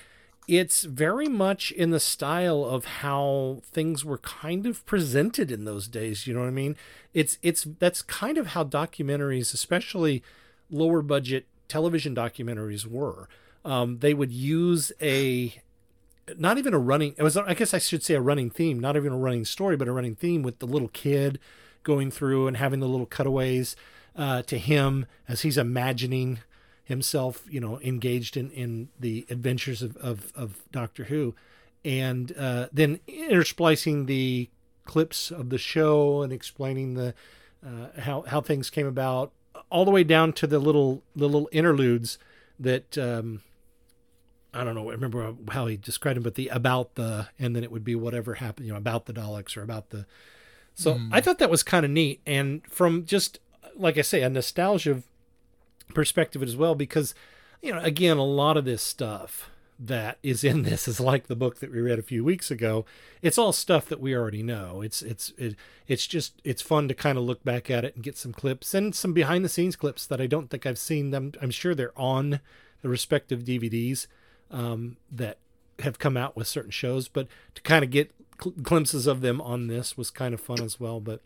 [0.50, 5.86] it's very much in the style of how things were kind of presented in those
[5.86, 6.76] days you know what i mean?
[7.14, 10.22] It's it's that's kind of how documentaries especially
[10.68, 13.28] lower budget television documentaries were.
[13.64, 15.54] Um, they would use a
[16.36, 18.96] not even a running it was i guess i should say a running theme not
[18.96, 21.40] even a running story but a running theme with the little kid
[21.82, 23.74] going through and having the little cutaways
[24.16, 26.40] uh, to him as he's imagining
[26.90, 31.34] himself, you know, engaged in, in the adventures of, of, of Doctor Who,
[31.84, 34.50] and uh, then intersplicing the
[34.84, 37.14] clips of the show and explaining the
[37.64, 39.32] uh, how how things came about,
[39.70, 42.18] all the way down to the little the little interludes
[42.58, 43.42] that um,
[44.52, 44.88] I don't know.
[44.90, 47.94] I remember how he described them, but the about the and then it would be
[47.94, 50.06] whatever happened, you know, about the Daleks or about the.
[50.74, 51.08] So Mm.
[51.12, 53.38] I thought that was kind of neat, and from just
[53.76, 55.02] like I say, a nostalgia
[55.90, 57.14] perspective as well because
[57.62, 59.50] you know again a lot of this stuff
[59.82, 62.84] that is in this is like the book that we read a few weeks ago.
[63.22, 64.82] It's all stuff that we already know.
[64.82, 65.56] It's it's it,
[65.88, 68.74] it's just it's fun to kind of look back at it and get some clips
[68.74, 71.32] and some behind the scenes clips that i don't think i've seen them.
[71.42, 72.40] I'm sure they're on
[72.82, 74.06] the respective dvds
[74.50, 75.38] um, that
[75.80, 79.40] have come out with certain shows but to kind of get gl- glimpses of them
[79.40, 81.22] on this was kind of fun as well but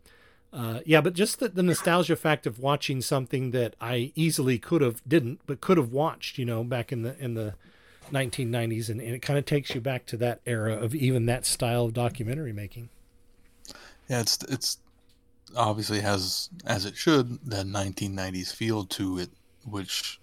[0.55, 4.83] uh, yeah, but just the, the nostalgia fact of watching something that I easily could
[4.83, 7.55] have didn't, but could have watched, you know, back in the in the
[8.13, 11.45] 1990s, and, and it kind of takes you back to that era of even that
[11.45, 12.89] style of documentary making.
[14.09, 14.79] Yeah, it's it's
[15.57, 19.31] obviously has as it should that 1990s feel to it,
[19.65, 20.21] which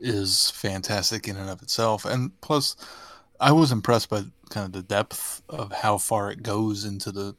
[0.00, 2.04] is fantastic in and of itself.
[2.04, 2.74] And plus,
[3.38, 7.36] I was impressed by kind of the depth of how far it goes into the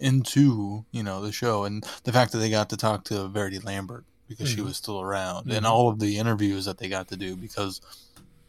[0.00, 3.58] into you know the show and the fact that they got to talk to Verity
[3.60, 4.64] Lambert because she Mhm.
[4.64, 5.68] was still around and Mhm.
[5.68, 7.80] all of the interviews that they got to do because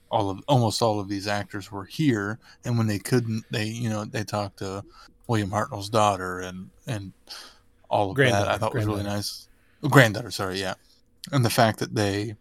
[0.10, 3.90] all of almost all of these actors were here and when they couldn't they you
[3.90, 4.84] know they talked to
[5.28, 7.14] William Hartnell's daughter and and
[7.90, 9.48] all of that I thought was really nice
[9.84, 10.76] Oh, granddaughter sorry yeah
[11.32, 12.36] and the fact that they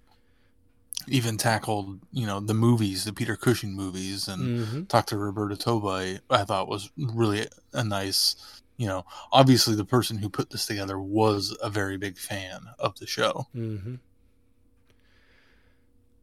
[1.09, 4.89] even tackled you know the movies the Peter Cushing movies and Mhm.
[4.89, 8.37] talked to Roberta Tovey I thought was really a nice
[8.81, 12.99] you know obviously the person who put this together was a very big fan of
[12.99, 13.97] the show Mm-hmm.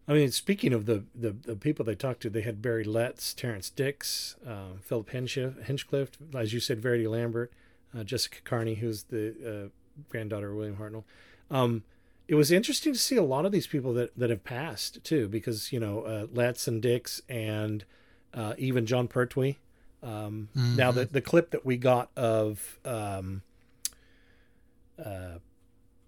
[0.10, 3.34] I mean, speaking of the, the, the people they talked to, they had Barry Letts,
[3.34, 7.52] Terrence Dicks, uh, Philip Hinchcliffe, as you said, Verity Lambert,
[7.94, 11.04] uh, Jessica Carney, who's the uh, granddaughter of William Hartnell.
[11.52, 11.84] Um,
[12.28, 15.28] it was interesting to see a lot of these people that, that have passed too,
[15.28, 17.86] because you know uh, Letts and Dicks and
[18.34, 19.58] uh, even Jon Pertwee.
[20.04, 23.42] Um, Now the the clip that we got of um,
[25.04, 25.40] uh,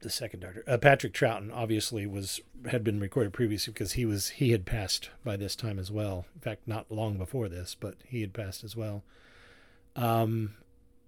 [0.01, 4.29] the second Doctor, uh, Patrick Troughton, obviously was had been recorded previously because he was
[4.29, 6.25] he had passed by this time as well.
[6.35, 9.03] In fact, not long before this, but he had passed as well.
[9.95, 10.55] Um,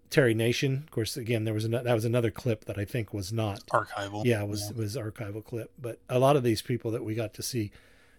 [0.10, 1.16] Terry Nation, of course.
[1.16, 4.26] Again, there was an, that was another clip that I think was not archival.
[4.26, 5.72] Yeah, it was was archival clip.
[5.80, 7.72] But a lot of these people that we got to see,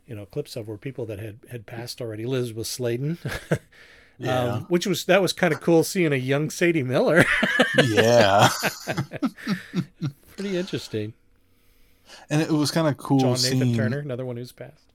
[0.06, 2.24] you know, clips of were people that had had passed already.
[2.24, 3.18] Liz was Sladen.
[4.18, 4.38] Yeah.
[4.54, 7.24] Um, which was that was kind of cool seeing a young Sadie Miller.
[7.82, 8.48] Yeah.
[10.36, 11.14] Pretty interesting.
[12.30, 14.92] and it was kind of cool John seeing Turner, another one who's passed.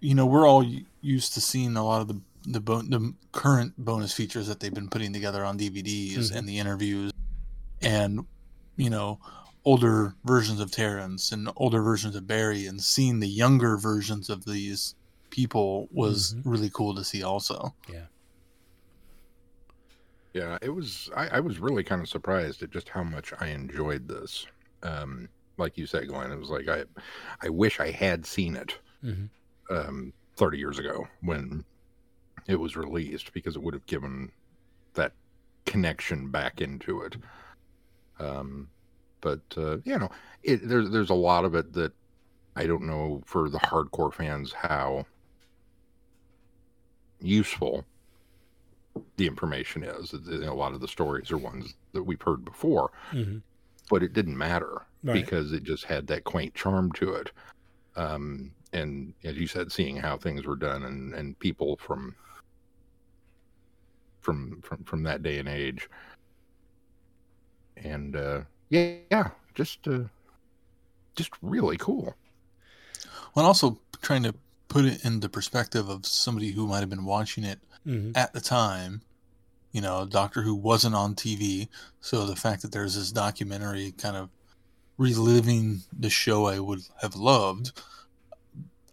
[0.00, 0.64] you know we're all
[1.00, 4.74] used to seeing a lot of the the, bon- the current bonus features that they've
[4.74, 6.36] been putting together on DVDs Mhm.
[6.36, 7.12] and the interviews
[7.80, 8.26] and
[8.76, 9.20] you know
[9.64, 14.44] older versions of Terrence and older versions of Barry and seeing the younger versions of
[14.44, 14.96] these
[15.32, 17.74] people was really cool to see also.
[17.92, 18.04] Yeah.
[20.34, 21.10] Yeah, it was.
[21.16, 24.46] I, I was really kind of surprised at just how much I enjoyed this.
[24.82, 26.84] Um, like you said, Glenn, it was like I,
[27.42, 29.28] I wish I had seen it Mhm.
[29.70, 31.64] um, 30 years ago when
[32.46, 34.30] it was released because it would have given
[34.94, 35.12] that
[35.66, 37.16] connection back into it.
[38.18, 38.68] Um,
[39.20, 40.10] but uh, you know,
[40.42, 41.92] it, there's there's a lot of it that
[42.56, 45.04] I don't know for the hardcore fans how
[47.22, 47.84] useful
[49.16, 50.12] the information is.
[50.12, 53.42] A lot of the stories are ones that we've heard before, Mhm.
[53.88, 55.14] but it didn't matter Right.
[55.14, 57.32] because it just had that quaint charm to it.
[57.96, 62.14] Um, and as you said, seeing how things were done and, and people from
[64.20, 65.90] from from from that day and age,
[67.76, 70.04] and uh, yeah, yeah, just uh,
[71.16, 72.14] just really cool.
[73.34, 74.34] Well, also trying to
[74.72, 78.16] put it in the perspective of somebody who might have been watching it Mhm.
[78.16, 79.02] at the time.
[79.72, 81.68] You know, Doctor Who wasn't on TV,
[82.00, 84.28] so the fact that there's this documentary kind of
[84.98, 87.72] reliving the show I would have loved,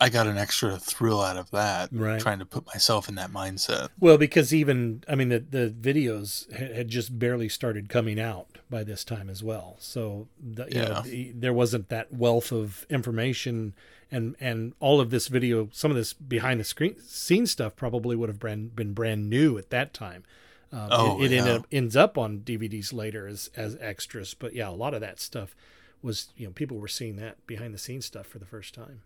[0.01, 1.89] I got an extra thrill out of that.
[1.91, 2.21] Right.
[2.21, 3.89] Trying to put myself in that mindset.
[3.99, 8.83] Well, because even I mean the the videos had just barely started coming out by
[8.83, 11.01] this time as well, so the, you know, Yeah.
[11.01, 13.73] the- there wasn't that wealth of information,
[14.11, 18.15] and and all of this video, some of this behind the screen scene stuff probably
[18.15, 20.23] would have brand, been brand new at that time.
[20.71, 21.55] Um, Oh, it, it ended yeah.
[21.59, 25.19] up, ends up on DVDs later as as extras, but yeah, a lot of that
[25.19, 25.55] stuff
[26.01, 29.01] was you know people were seeing that behind the scenes stuff for the first time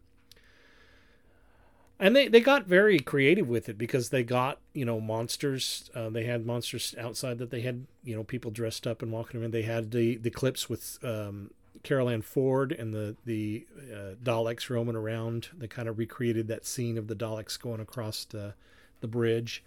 [2.00, 6.10] and they, they got very creative with it because they got you know monsters uh,
[6.10, 9.52] they had monsters outside that they had you know people dressed up and walking around.
[9.52, 11.52] They had the the clips with um,
[11.84, 15.50] Carole Ann Ford and the the uh, Daleks roaming around.
[15.58, 18.54] They kind of recreated that scene of the Daleks going across the
[19.02, 19.64] the bridge.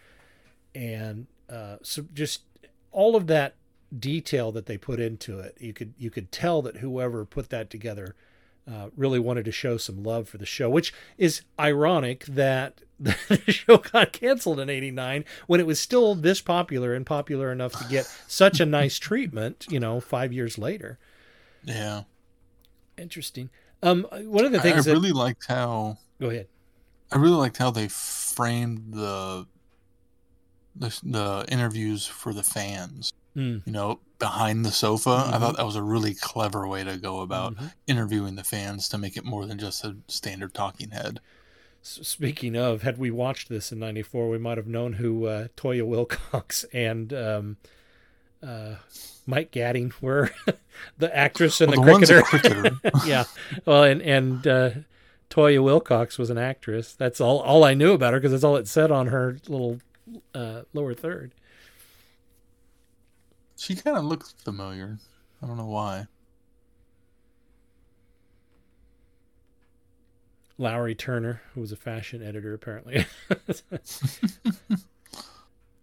[0.75, 2.43] And uh, so just
[2.91, 3.55] all of that
[3.97, 7.71] detail that they put into it you could you could tell that whoever put that
[7.71, 8.17] together
[8.71, 13.15] uh, really wanted to show some love for the show, which is ironic that the
[13.47, 17.85] show got canceled in 89 when it was still this popular and popular enough to
[17.89, 20.99] get such a nice treatment, you know, five years later.
[21.65, 22.03] Yeah.
[22.99, 23.51] Interesting.
[23.83, 26.49] Um, one of the things I that, really liked how go ahead.
[27.13, 29.47] I really liked how they framed the
[30.75, 33.13] the, the interviews for the fans.
[33.37, 33.63] Mm.
[33.67, 35.11] You know, behind the sofa.
[35.11, 35.41] I Mhm.
[35.41, 37.73] thought that was a really clever way to go about Mhm.
[37.87, 41.21] interviewing the fans to make it more than just a standard talking head.
[41.83, 45.87] Speaking of, had we watched this in '94, we might have known who uh, Toyah
[45.87, 47.57] Willcox and um,
[48.43, 48.77] uh,
[49.27, 50.31] Mike Gatting were,
[50.99, 52.23] the actress and Well, the, the cricketer.
[52.23, 52.81] cricketer.
[53.07, 53.25] yeah,
[53.67, 54.71] well, and and uh,
[55.31, 56.95] Toyah Willcox was an actress.
[56.95, 59.79] That's all all I knew about her because that's all it said on her little
[60.35, 61.33] uh, lower third.
[63.57, 64.99] She kind of looks familiar.
[65.43, 66.07] I don't know why.
[70.59, 73.07] Lowri Turner, who was a fashion editor, apparently.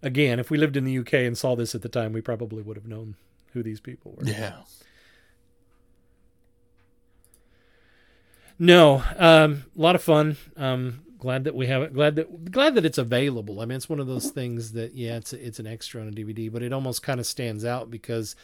[0.02, 2.64] Again, if we lived in the UK and saw this at the time, we probably
[2.64, 3.16] would have known
[3.54, 4.26] who these people were.
[4.26, 4.54] Yeah.
[8.60, 10.38] No, um, a lot of fun.
[10.58, 11.94] Um, glad that we have it.
[11.94, 13.62] Glad that glad that it's available.
[13.62, 16.12] I mean, it's one of those things that yeah, it's it's an extra on a
[16.12, 18.36] DVD, but it almost kind of stands out because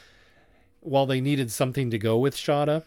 [0.79, 2.83] while they needed something to go with Shada,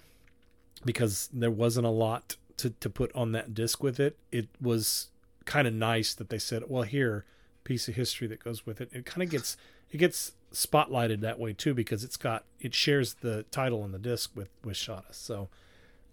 [0.83, 5.09] because there wasn't a lot to to put on that disc with it, it was
[5.45, 7.27] kind of nice that they said, well, here,
[7.63, 8.89] piece of history that goes with it.
[8.95, 9.59] It kind of gets
[9.91, 13.99] it gets spotlighted that way too because it's got it shares the title on the
[13.99, 15.13] disc with with Shada.
[15.13, 15.51] So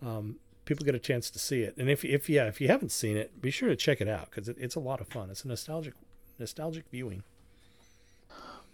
[0.05, 0.35] um,
[0.69, 1.75] people get a chance to see it.
[1.77, 4.29] And if if yeah, if you haven't seen it, be sure to check it out
[4.29, 5.31] because it, it's a lot of fun.
[5.31, 5.95] It's a nostalgic
[6.37, 7.23] nostalgic viewing.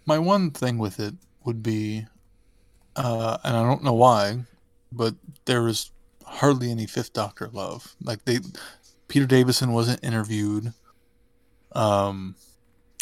[0.04, 2.06] My one thing with it would be,
[2.94, 4.40] uh, and I don't know why,
[4.92, 5.14] but
[5.46, 5.90] there is
[6.24, 7.96] hardly any Fifth Doctor love.
[8.02, 8.40] Like they,
[9.08, 10.74] Peter Davison wasn't interviewed.
[11.72, 12.36] Um,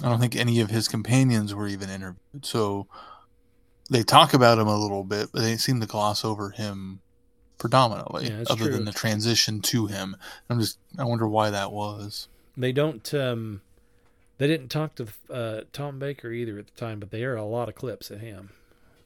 [0.03, 2.47] I don't think any of his companions were even interviewed.
[2.47, 2.87] So
[3.91, 7.01] they talk about him a little bit, but they seem to gloss over him
[7.59, 8.73] predominantly, Yeah, other true.
[8.73, 10.17] than the transition to him.
[10.51, 12.29] I'm just, I wonder why that was.
[12.57, 13.13] They don't.
[13.15, 13.61] Um,
[14.39, 17.45] they didn't talk to uh, Tom Baker either at the time, but there are a
[17.45, 18.51] lot of clips of him.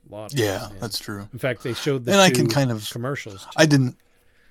[0.08, 0.32] A lot.
[0.32, 1.28] Of Yeah, that's true.
[1.32, 3.96] In fact, they showed the and I can kind of commercials, I didn't.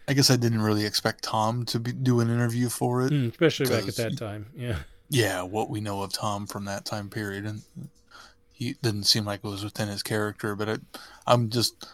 [0.10, 3.30] I guess I didn't really expect Tom to be, do an interview for it, Mm,
[3.32, 4.46] especially back at that time.
[4.56, 4.78] Yeah.
[5.10, 7.62] Yeah, what we know of Tom from that time period, and
[8.54, 10.56] he didn't seem like it was within his character.
[10.56, 10.76] But I,
[11.28, 11.88] I'm just,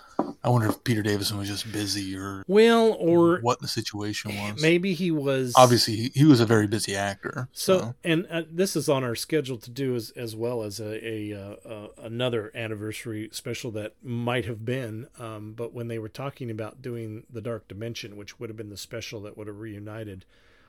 [0.44, 4.62] I wonder if Peter Davison was just busy or Well, or what the situation was.
[4.62, 7.48] maybe he was Obviously, he, he was a very busy actor.
[7.54, 11.08] So, and uh, this is on our schedule to do as as well as a,
[11.08, 15.08] a uh, uh, another anniversary special that might have been.
[15.18, 18.70] Um, but when they were talking about doing the Dark Dimension, which would have been
[18.70, 20.26] the special that would have reunited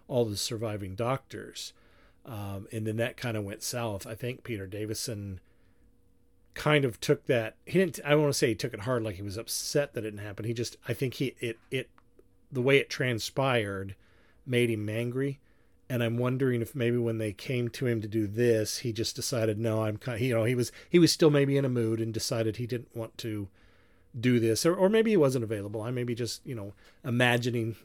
[0.06, 1.72] all the surviving Doctors,
[2.24, 4.06] um, and then that kind of went south.
[4.06, 5.40] I think Peter Davison
[6.54, 7.56] kind of took that.
[7.66, 8.00] He didn't.
[8.04, 10.24] I want to say he took it hard, like he was upset that it didn't
[10.24, 10.44] happen.
[10.44, 10.76] He just.
[10.88, 11.90] I think he it it
[12.50, 13.96] the way it transpired
[14.46, 15.40] made him angry
[15.88, 19.16] and I'm wondering if maybe when they came to him to do this, he just
[19.16, 20.20] decided, no, I'm kind.
[20.20, 22.96] You know, he was he was still maybe in a mood and decided he didn't
[22.96, 23.48] want to
[24.18, 25.82] do this, or or maybe he wasn't available.
[25.82, 26.72] I may be just you know
[27.04, 27.76] imagining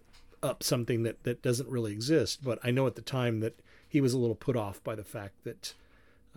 [0.42, 2.44] up something that that doesn't really exist.
[2.44, 5.04] But I know at the time that he was a little put off by the
[5.04, 5.74] fact that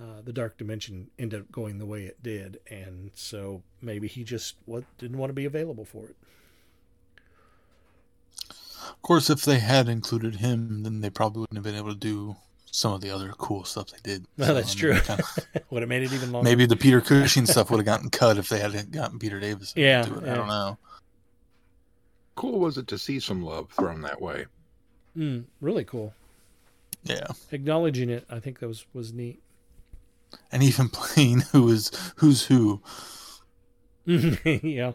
[0.00, 4.24] uh, the Dark Dimension ended up going the way it did, and so maybe he
[4.24, 6.16] just what didn't want to be available for it.
[8.88, 11.98] Of course, if they had included him, then they probably wouldn't have been able to
[11.98, 12.36] do
[12.70, 14.26] some of the other cool stuff they did.
[14.38, 15.00] Well, So, that's I mean, true.
[15.00, 16.48] kind of- Would have made it even longer.
[16.48, 19.72] maybe the Peter Cushing stuff would have gotten cut if they hadn't gotten Peter Davis.
[19.76, 20.32] Yeah, yeah.
[20.32, 20.78] I don't know.
[22.34, 24.46] Cool was it to see some love thrown that way?
[25.16, 26.14] Mm, really cool.
[27.04, 29.41] Yeah, Acknowledging it, I think that was was neat.
[30.50, 32.80] And even playing who is who's who.
[34.04, 34.92] yeah.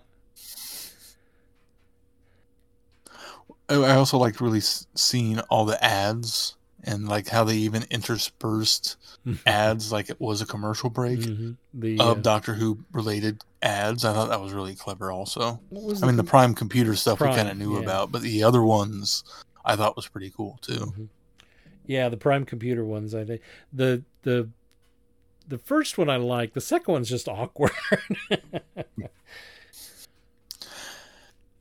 [3.69, 8.95] I also liked really seeing all the ads and like how they even interspersed
[9.45, 11.57] ads like it was a commercial break Mhm.
[11.73, 14.05] The, of uh, Doctor Who related ads.
[14.05, 15.11] I thought that was really clever.
[15.11, 17.83] Also, I mean the Prime Computer stuff we kind of knew yeah.
[17.83, 19.23] about, but the other ones
[19.65, 20.73] I thought was pretty cool too.
[20.73, 21.05] Mm-hmm.
[21.87, 23.13] Yeah, the Prime Computer ones.
[23.13, 23.41] I think
[23.73, 24.49] the the
[25.47, 26.53] the first one I like.
[26.53, 27.71] The second one's just awkward.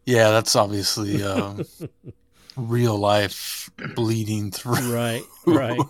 [0.06, 1.64] Yeah, that's obviously um,
[2.56, 4.94] real life bleeding through.
[4.94, 5.80] right, right.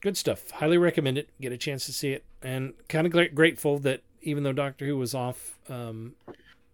[0.00, 0.50] Good stuff.
[0.50, 1.28] Highly recommend it.
[1.40, 4.96] Get a chance to see it, and kind of grateful that even though Doctor Who
[4.96, 6.14] was off um,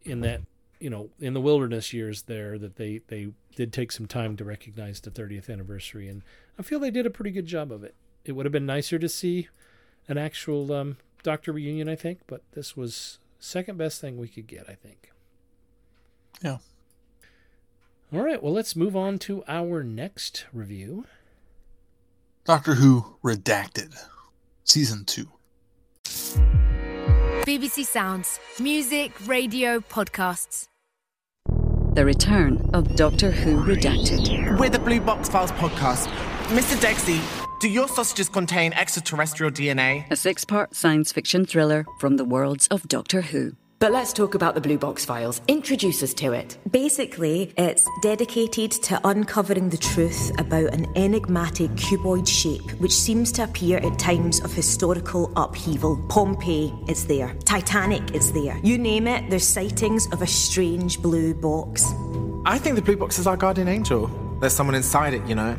[0.04, 0.42] in that
[0.78, 4.44] you know in the wilderness years there, that they they did take some time to
[4.44, 6.22] recognize the 30th anniversary, and
[6.60, 7.96] I feel they did a pretty good job of it.
[8.30, 9.48] It would have been nicer to see
[10.06, 14.46] an actual um, Doctor reunion, I think, but this was second best thing we could
[14.46, 15.10] get, I think.
[16.40, 16.58] Yeah.
[18.12, 21.06] All right, well, let's move on to our next review.
[22.44, 23.96] Doctor Who Redacted,
[24.62, 25.28] Season 2.
[27.44, 28.38] BBC Sounds.
[28.60, 30.66] Music, radio, podcasts.
[31.94, 34.56] The return of Doctor Who Redacted.
[34.56, 36.06] We're the Blue Box Files podcast.
[36.50, 36.76] Mr.
[36.80, 40.10] Dexy, do your sausages contain extraterrestrial DNA?
[40.10, 43.54] A six part science fiction thriller from the worlds of Doctor Who.
[43.78, 45.40] But let's talk about the Blue Box Files.
[45.48, 46.58] Introduce us to it.
[46.70, 53.44] Basically, it's dedicated to uncovering the truth about an enigmatic cuboid shape which seems to
[53.44, 56.02] appear at times of historical upheaval.
[56.08, 58.58] Pompeii is there, Titanic is there.
[58.62, 61.84] You name it, there's sightings of a strange blue box.
[62.46, 64.06] I think the Blue Box is our guardian angel.
[64.40, 65.56] There's someone inside it, you know,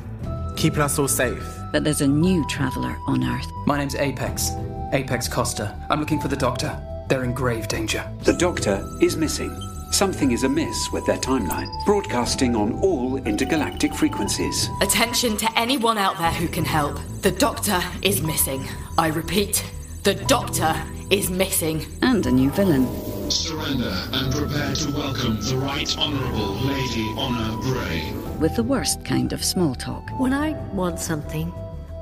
[0.58, 1.61] keeping us all safe.
[1.72, 3.50] But there's a new traveller on Earth.
[3.66, 4.52] My name's Apex.
[4.92, 5.74] Apex Costa.
[5.90, 6.78] I'm looking for the Doctor.
[7.08, 8.10] They're in grave danger.
[8.24, 9.58] The Doctor is missing.
[9.92, 14.70] Something is amiss with their timeline, broadcasting on all intergalactic frequencies.
[14.82, 17.00] Attention to anyone out there who can help.
[17.22, 18.68] The Doctor is missing.
[18.98, 19.66] I repeat,
[20.04, 20.76] the Doctor
[21.10, 21.86] is missing.
[22.02, 22.86] And a new villain.
[23.30, 28.31] Surrender and prepare to welcome the Right Honourable Lady Honor Bray.
[28.42, 30.10] With the worst kind of small talk.
[30.20, 31.54] When I want something,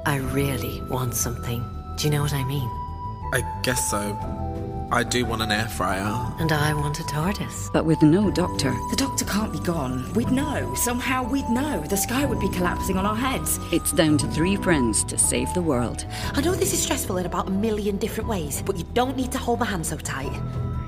[0.05, 1.61] I really want something.
[1.97, 2.69] Do you know what I mean?
[3.33, 4.17] I guess so.
[4.89, 6.33] I do want an air fryer.
[6.39, 7.73] And I want a TARDIS.
[7.73, 8.71] But with no doctor.
[8.89, 10.13] The doctor can't be gone.
[10.13, 10.73] We'd know.
[10.75, 11.81] Somehow we'd know.
[11.81, 13.59] The sky would be collapsing on our heads.
[13.73, 16.05] It's down to three friends to save the world.
[16.35, 19.33] I know this is stressful in about a million different ways, but you don't need
[19.33, 20.31] to hold my hand so tight.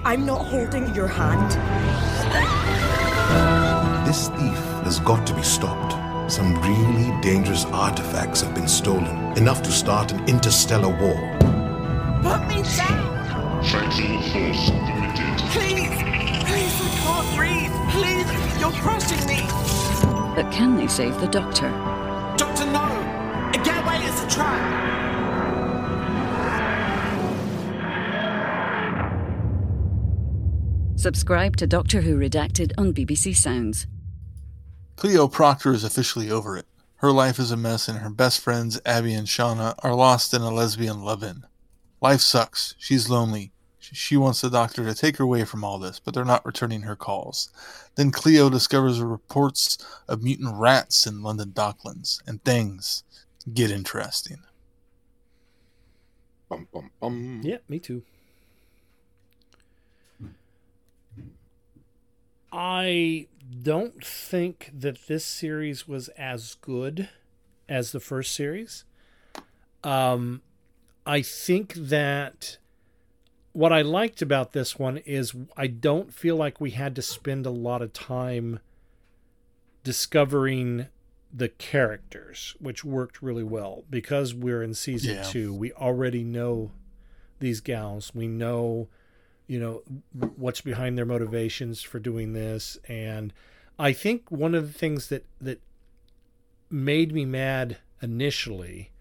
[0.06, 1.52] I'm not holding your hand.
[4.08, 5.94] This thief has got to be stopped.
[6.30, 11.16] Some really dangerous artifacts have been stolen, enough to start an interstellar war.
[12.22, 13.64] Put me down!
[13.64, 15.38] Fatal force permitted.
[15.56, 15.96] Please!
[16.44, 17.72] Please, I can't breathe!
[17.96, 18.60] Please!
[18.60, 19.48] You're crushing me!
[20.36, 21.70] But can they save the Doctor?
[22.36, 22.88] Doctor, no!
[23.64, 24.90] Get away, it's a trap!
[30.98, 33.88] Subscribe to Doctor Who Redacted on BBC Sounds.
[35.02, 36.68] Cleo Proctor is officially over it.
[36.98, 40.44] Her life is a mess, and her best friends, Abby and Shawna, are lost in
[40.44, 41.42] a lesbian love in.
[42.02, 42.76] Life sucks.
[42.78, 43.52] She's lonely.
[43.80, 46.84] She wants the doctor to take her away from all this, but they're not returning
[46.84, 47.52] her calls.
[47.96, 53.04] Then Cleo discovers reports of mutant rats in London Docklands, and things
[53.52, 54.44] get interesting.
[56.48, 57.42] Bum, bum, bum.
[57.44, 58.04] Yeah, me too.
[62.54, 63.28] I
[63.62, 67.10] don't think that this series was as good
[67.68, 68.86] as the first series.
[69.84, 70.42] Um,
[71.06, 72.58] I think that
[73.54, 77.46] what I liked about this one is I don't feel like we had to spend
[77.46, 78.60] a lot of time
[79.84, 80.88] discovering
[81.34, 85.24] the characters, which worked really well because we're in season Yeah.
[85.24, 85.54] two.
[85.54, 86.72] We already know
[87.40, 88.14] these gals.
[88.14, 88.90] We know,
[89.52, 89.82] you know,
[90.38, 93.34] what's behind their motivations for doing this, and
[93.78, 95.60] I think one of the things that that
[96.70, 98.92] made me mad initially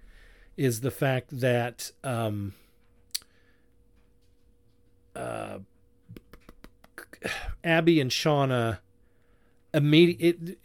[0.56, 2.54] is the fact that um,
[5.14, 5.60] uh,
[7.62, 8.80] Abby and Shawna
[9.72, 10.58] immediate,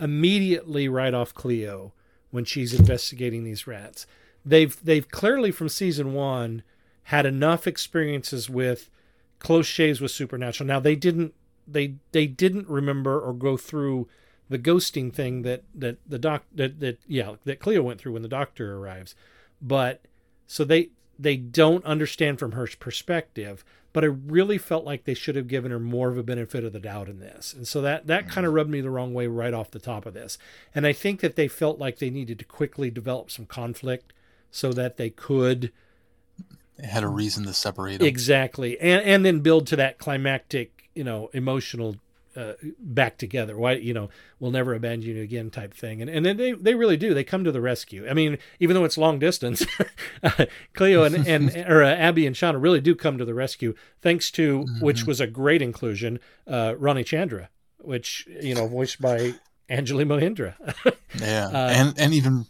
[0.00, 1.92] immediately write off Cleo
[2.32, 4.08] when she's investigating these rats.
[4.44, 6.64] They've they've clearly from season one
[7.08, 8.90] had enough experiences with
[9.38, 10.66] close shaves with supernatural.
[10.66, 11.32] Now they didn't
[11.66, 14.08] they they didn't remember or go through
[14.50, 18.22] the ghosting thing that that the doc that that yeah that Cleo went through when
[18.22, 19.14] the doctor arrives,
[19.62, 20.02] but
[20.46, 23.64] so they they don't understand from her perspective.
[23.94, 26.74] But I really felt like they should have given her more of a benefit of
[26.74, 29.26] the doubt in this, and so that that kind of rubbed me the wrong way
[29.26, 30.36] right off the top of this.
[30.74, 34.12] And I think that they felt like they needed to quickly develop some conflict
[34.50, 35.72] so that they could
[36.82, 38.06] had a reason to separate them.
[38.06, 41.96] Exactly, and and then build to that climactic, you know, emotional
[42.36, 43.56] uh, back together.
[43.56, 46.00] Why, you know, we'll never abandon you again type thing.
[46.00, 47.14] And and then they they really do.
[47.14, 48.08] They come to the rescue.
[48.08, 49.64] I mean, even though it's long distance,
[50.74, 54.30] Cleo and and or uh, Abby and Shawna really do come to the rescue, thanks
[54.32, 57.48] to which was a great inclusion, uh, Rani Chandra,
[57.78, 59.34] which you know, voiced by
[59.68, 60.54] Anjali Mohindra.
[61.18, 62.46] Yeah, Uh, and and even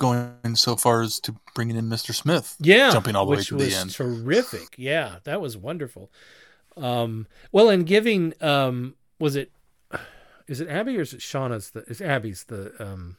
[0.00, 2.12] going so far as to bringing in Mr.
[2.12, 2.56] Smith.
[2.58, 3.90] yeah jumping all the way to the end.
[3.92, 6.10] terrific yeah that was wonderful
[6.76, 9.52] um well and giving um was it
[10.48, 13.16] is it abby or is it shauna's the is abby's the um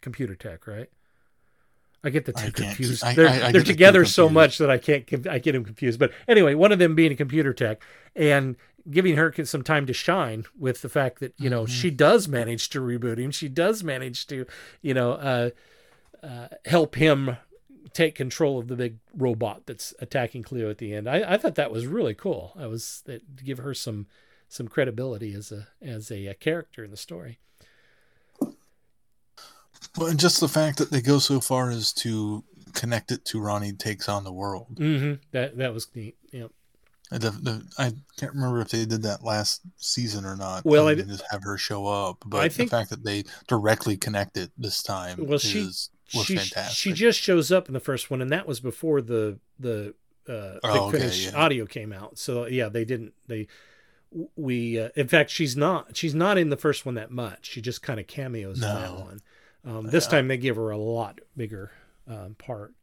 [0.00, 0.88] computer tech right
[2.02, 3.04] I get the two confused.
[3.04, 5.04] I- they're I- I they're together so much that I can't.
[5.26, 5.98] I get them confused.
[5.98, 7.82] But anyway, one of them being a computer tech
[8.16, 8.56] and
[8.90, 11.72] giving her some time to shine with the fact that you know Mm-hmm.
[11.74, 13.30] she does manage to reboot him.
[13.30, 14.46] She does manage to
[14.80, 15.50] you know uh,
[16.22, 17.36] uh, help him
[17.92, 21.08] take control of the big robot that's attacking Cleo at the end.
[21.08, 22.52] I, I thought that was really cool.
[22.58, 24.06] I was that to give her some
[24.48, 27.38] some credibility as a as a, uh character in the story.
[29.96, 32.44] Well, and just the fact that they go so far as to
[32.74, 34.66] connect it to Rani takes on the world.
[34.76, 35.14] Mm-hmm.
[35.32, 36.16] That that was neat.
[36.32, 36.46] Yeah.
[37.10, 40.64] And the- the- I can't remember if they did that last season or not.
[40.64, 43.24] Well, I than d- just have her show up, but think- the fact that they
[43.48, 45.68] directly connect it this time Well, she
[46.10, 46.76] she, fantastic.
[46.76, 49.94] she just shows up in the first one, and that was before the the
[50.28, 51.38] uh, Oh, the okay, finished yeah.
[51.38, 52.18] audio came out.
[52.18, 53.46] So yeah, they didn't they.
[54.36, 57.48] We uh, in fact she's not she's not in the first one that much.
[57.50, 59.20] She just kind of cameos in that one.
[59.64, 60.10] Um, this Yeah.
[60.10, 61.70] time they give her a lot bigger
[62.08, 62.74] um, part.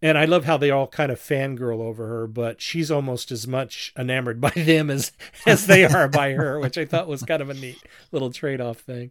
[0.00, 3.48] And I love how they all kind of fangirl over her, but she's almost as
[3.48, 5.10] much enamored by them as
[5.44, 7.82] as they are by her, which I thought was kind of a neat
[8.12, 9.10] little trade off thing.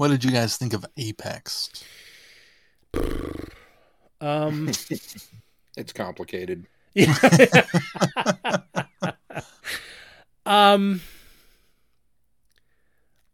[0.00, 1.68] What did you guys think of Apex?
[4.18, 4.68] Um,
[5.76, 6.66] it's complicated.
[10.46, 11.02] um,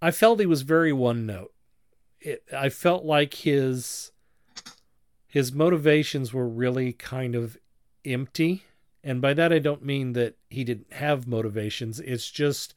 [0.02, 1.52] I felt he was very one note.
[2.20, 4.10] It, I felt like his
[5.28, 7.56] his motivations were really kind of
[8.04, 8.64] empty,
[9.04, 12.00] and by that I don't mean that he didn't have motivations.
[12.00, 12.74] It's just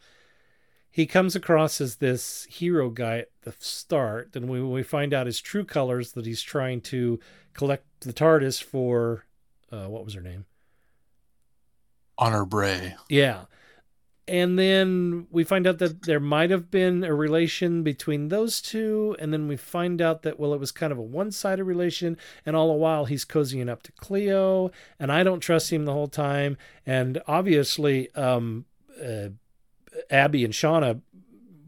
[0.91, 5.27] he comes across as this hero guy at the start, and when we find out
[5.27, 7.19] his true colors, that he's trying to
[7.53, 9.25] collect the TARDIS for
[9.71, 10.45] uh, what was her name?
[12.17, 12.95] Honor Bray.
[13.09, 13.45] Yeah.
[14.27, 19.15] And then we find out that there might have been a relation between those two.
[19.17, 22.15] And then we find out that, well, it was kind of a one sided relation.
[22.45, 24.69] And all the while, he's cozying up to Cleo.
[24.99, 26.57] And I don't trust him the whole time.
[26.85, 28.65] And obviously, um,
[29.03, 29.29] uh,
[30.09, 31.01] Abby and Shawna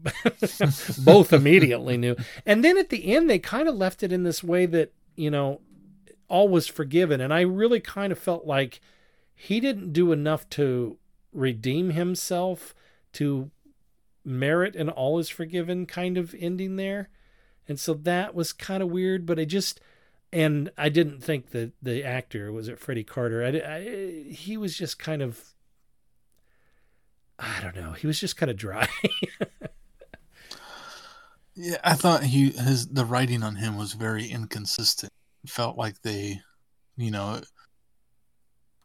[1.04, 2.16] both immediately knew.
[2.44, 5.30] And then at the end, they kind of left it in this way that, you
[5.30, 5.60] know,
[6.28, 7.20] all was forgiven.
[7.20, 8.80] And I really kind of felt like
[9.34, 10.98] he didn't do enough to
[11.32, 12.74] redeem himself
[13.14, 13.50] to
[14.24, 17.08] merit and all is forgiven kind of ending there.
[17.68, 19.80] And so that was kind of weird, but I just
[20.32, 23.44] and I didn't think that the actor was it Freddie Carter.
[23.44, 25.54] I, I, he was just kind of
[27.42, 27.92] I don't know.
[27.92, 28.88] He was just kind of dry.
[31.54, 35.12] yeah, I thought he his the writing on him was very inconsistent.
[35.42, 36.40] It felt like they,
[36.96, 37.40] you know,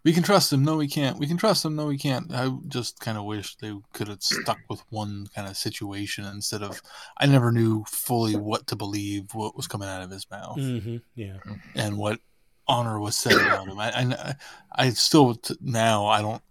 [0.04, 0.64] we can trust him.
[0.64, 1.20] No, we can't.
[1.20, 1.76] We can trust him.
[1.76, 2.34] No, we can't.
[2.34, 6.64] I just kind of wish they could have stuck with one kind of situation instead
[6.64, 6.82] of.
[7.20, 10.98] I never knew fully what to believe, what was coming out of his mouth, mm-hmm.
[11.14, 11.38] yeah,
[11.76, 12.20] and what
[12.68, 13.80] honor was said about him.
[13.80, 14.36] I, I,
[14.72, 16.42] I still now I don't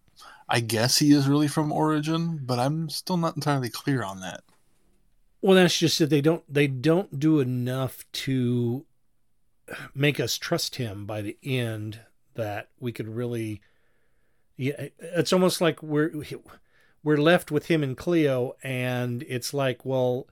[0.49, 4.43] I guess he is really from origin, but I'm still not entirely clear on that.
[5.41, 8.85] Well, that's just that they don't they don't do enough to
[9.95, 12.01] make us trust him by the end
[12.35, 13.61] that we could really
[14.57, 16.13] yeah it's almost like we're
[17.03, 20.27] we're left with him and Cleo and it's like well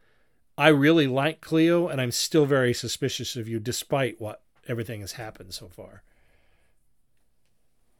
[0.56, 5.12] I really like Cleo and I'm still very suspicious of you despite what everything has
[5.12, 6.02] happened so far.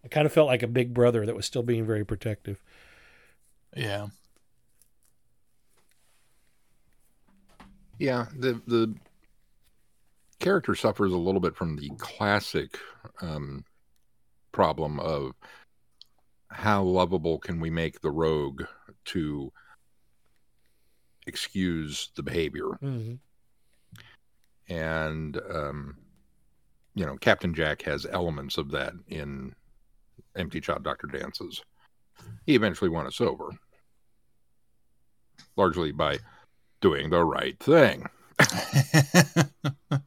[0.04, 2.62] I kind of felt like a big brother that was still being very protective.
[3.74, 4.08] Yeah.
[7.98, 8.94] Yeah, the the
[10.40, 12.78] character suffers a little bit from the classic
[13.22, 13.64] um,
[14.52, 15.32] problem of
[16.50, 18.64] how lovable can we make the rogue
[19.06, 19.52] to
[21.26, 22.78] excuse the behavior.
[22.82, 23.14] Mm-hmm.
[24.68, 25.96] And um,
[26.94, 29.54] you know, Captain Jack has elements of that in
[30.36, 31.06] Empty Child Dr.
[31.06, 31.62] Dances.
[32.46, 33.50] He eventually won us over,
[35.56, 36.18] largely by
[36.80, 38.06] doing the right thing.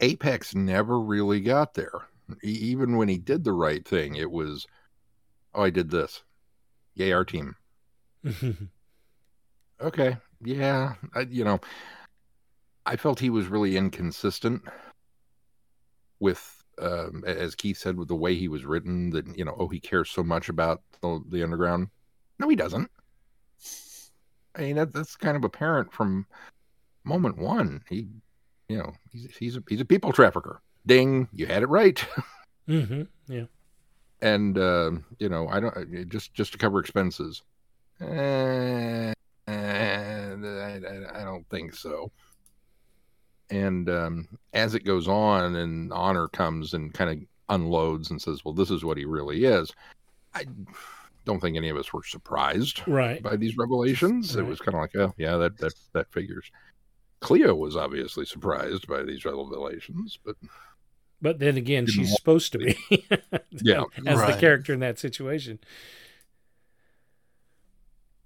[0.00, 2.08] Apex never really got there.
[2.42, 4.66] Even when he did the right thing, it was,
[5.54, 6.22] oh, I did this.
[6.94, 7.54] Yay, our team.
[9.80, 10.16] okay.
[10.42, 10.94] Yeah.
[11.14, 11.60] I, you know,
[12.86, 14.62] I felt he was really inconsistent
[16.20, 19.68] with um, as Keith said, with the way he was written, that you know, oh,
[19.68, 21.88] he cares so much about the, the underground.
[22.38, 22.90] No, he doesn't.
[24.56, 26.26] I mean, that, that's kind of apparent from
[27.04, 27.82] moment one.
[27.88, 28.08] He,
[28.68, 30.60] you know, he's he's a, he's a people trafficker.
[30.86, 32.04] Ding, you had it right.
[32.68, 33.02] mm-hmm.
[33.28, 33.44] Yeah.
[34.20, 37.42] And uh, you know, I don't just just to cover expenses.
[38.00, 39.12] Eh, eh,
[39.48, 42.10] I, I, I don't think so
[43.54, 47.18] and um, as it goes on and honor comes and kind of
[47.50, 49.70] unloads and says well this is what he really is
[50.34, 50.44] i
[51.24, 53.22] don't think any of us were surprised right.
[53.22, 54.36] by these revelations.
[54.36, 54.44] Right.
[54.44, 56.50] it was kind of like oh yeah that that that figures.
[57.20, 60.36] Cleo was obviously surprised by these revelations but
[61.22, 62.76] but then again she's supposed to be
[63.50, 63.84] yeah.
[64.06, 64.34] as right.
[64.34, 65.58] the character in that situation.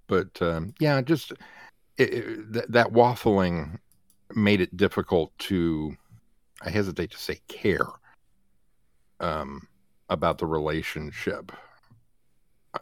[0.07, 1.31] But um, yeah just
[1.97, 3.79] it, it, that, that waffling
[4.35, 5.95] made it difficult to
[6.61, 7.87] I hesitate to say care
[9.19, 9.67] um,
[10.09, 11.51] about the relationship.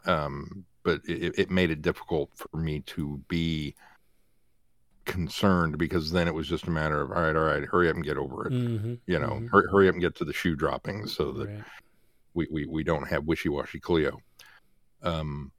[0.04, 3.74] Um, but it, it, made it difficult for me to be
[5.04, 7.96] concerned because then it was just a matter of all right, all right, hurry up
[7.96, 8.52] and get over it.
[8.52, 9.46] Mm-hmm, you know, mm-hmm.
[9.46, 11.64] hurry, hurry, up and get to the shoe dropping so that right.
[12.34, 14.18] we, we we don't have wishy washy Cleo.
[15.02, 15.52] Um,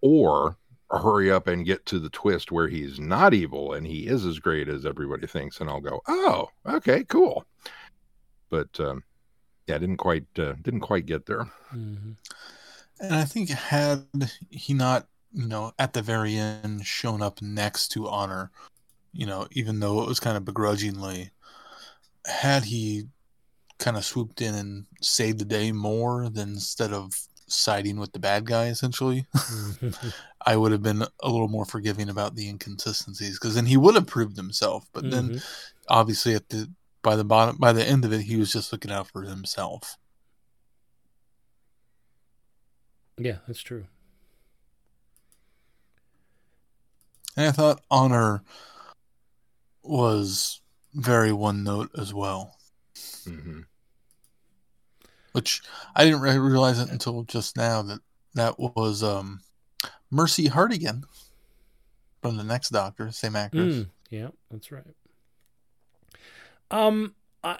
[0.00, 0.56] or
[0.98, 4.38] hurry up and get to the twist where he's not evil and he is as
[4.38, 7.44] great as everybody thinks and i'll go oh okay cool
[8.50, 9.02] but um,
[9.66, 12.12] yeah didn't quite uh, didn't quite get there mm-hmm.
[13.00, 14.06] and i think had
[14.50, 18.50] he not you know at the very end shown up next to honor
[19.12, 21.30] you know even though it was kind of begrudgingly
[22.26, 23.04] had he
[23.78, 27.12] kind of swooped in and saved the day more than instead of
[27.46, 30.08] siding with the bad guy essentially Mm-hmm.
[30.46, 33.94] i would have been a little more forgiving about the inconsistencies because then he would
[33.94, 35.44] have proved himself but then Mhm.
[35.88, 36.70] obviously at the
[37.02, 39.96] by the bottom by the end of it he was just looking out for himself
[43.18, 43.84] yeah that's true
[47.36, 48.42] and i thought honor
[49.82, 50.60] was
[50.94, 52.56] very one note as well
[53.26, 53.60] mm-hmm.
[55.32, 55.62] Which
[55.96, 58.00] I didn't re- realize it until just now that
[58.34, 59.40] that was um,
[60.10, 61.04] Mercy Hartigan
[62.20, 63.76] from the next Doctor, same actress.
[63.76, 64.94] Mm, yeah, that's right.
[66.70, 67.58] Um, I,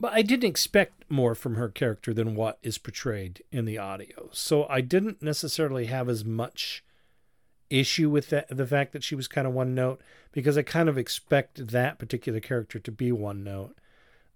[0.00, 4.28] but I didn't expect more from her character than what is portrayed in the audio,
[4.32, 6.84] so I didn't necessarily have as much
[7.68, 10.00] issue with the fact that she was kind of one note
[10.32, 13.76] because I kind of expect that particular character to be one note.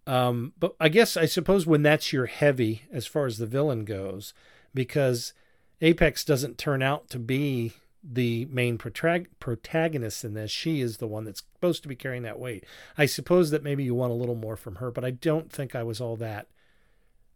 [0.06, 3.84] Um, but I guess I suppose when that's your heavy as far as the villain
[3.84, 4.34] goes,
[4.74, 5.32] because
[5.80, 10.50] Apex doesn't turn out to be the main protag- protagonist in this.
[10.50, 12.64] She is the one that's supposed to be carrying that weight.
[12.96, 15.74] I suppose that maybe you want a little more from her, but I don't think
[15.74, 16.48] I was all that.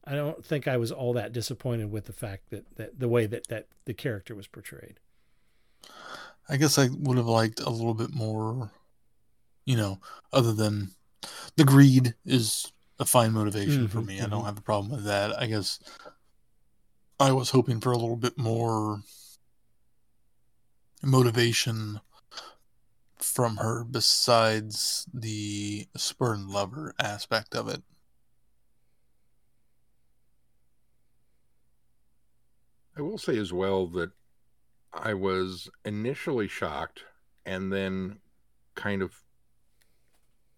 [0.07, 3.27] I don't think I was all that disappointed with the fact that, that the way
[3.27, 5.01] that, that the character was portrayed.
[6.49, 8.71] I guess I would have liked a little bit more,
[9.65, 10.01] you know,
[10.33, 10.91] other than
[11.57, 14.21] the greed is a fine motivation for Mhm, me.
[14.21, 15.39] I don't have a problem with that.
[15.39, 15.79] I guess
[17.19, 19.03] I was hoping for a little bit more
[21.03, 22.01] motivation
[23.19, 27.83] from her besides the spurn lover aspect of it.
[32.97, 34.13] I will say as well that
[34.93, 37.05] I was initially shocked
[37.45, 38.21] and then
[38.77, 39.24] kind of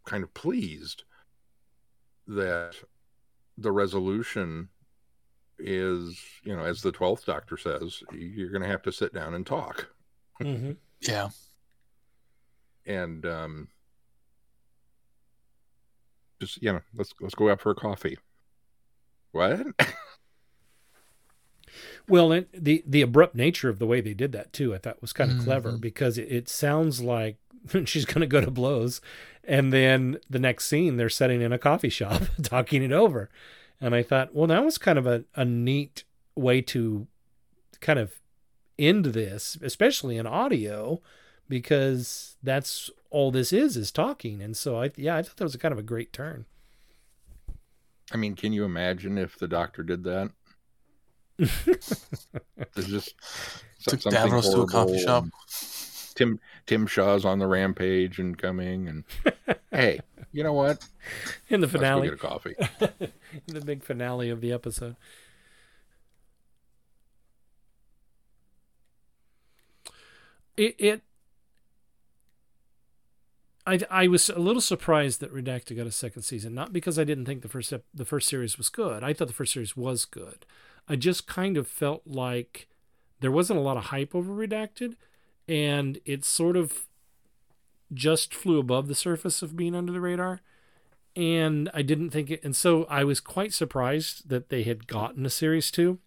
[0.06, 1.04] kind of pleased
[2.26, 2.74] that
[3.58, 4.68] the resolution
[5.58, 9.34] is, you know, as the 12th doctor says, you're going to have to sit down
[9.34, 9.88] and talk.
[10.40, 10.72] Mm-hmm.
[11.00, 11.28] Yeah.
[12.86, 13.68] And um
[16.40, 18.18] just, you know, let's let's go out for a coffee.
[19.32, 19.66] What?
[22.08, 25.02] Well, and the the abrupt nature of the way they did that too, I thought
[25.02, 25.80] was kind of clever Mhm.
[25.80, 27.36] because it, it sounds like
[27.84, 29.00] she's going to go to blows,
[29.44, 33.30] and then the next scene they're sitting in a coffee shop talking it over,
[33.80, 36.04] and I thought, well, that was kind of a, a neat
[36.34, 37.06] way to
[37.80, 38.20] kind of
[38.78, 41.00] end this, especially in audio,
[41.48, 45.54] because that's all this is is talking, and so I yeah I thought that was
[45.54, 46.46] a kind of a great turn.
[48.12, 50.30] I mean, can you imagine if the doctor did that?
[51.38, 53.14] There's just
[53.88, 55.24] Took Davros to a coffee horrible shop.
[56.16, 59.04] Tim Tim Shaw's on the rampage and coming and
[59.70, 60.00] hey,
[60.32, 60.84] you know what?
[61.48, 62.08] in the finale.
[62.08, 62.54] get a coffee.
[62.80, 64.96] in the big finale of the episode.
[70.56, 71.02] It, it
[73.66, 77.04] I I was a little surprised that Redacted got a second season, not because I
[77.04, 79.02] didn't think the first ep- the first series was good.
[79.02, 80.46] I thought the first series was good.
[80.88, 82.68] I just kind of felt like
[83.20, 84.94] there wasn't a lot of hype over Redacted,
[85.48, 86.86] and it sort of
[87.92, 90.40] just flew above the surface of being under the radar
[91.16, 92.44] and I didn't think it.
[92.44, 95.98] And so I was quite surprised that they had gotten a series two.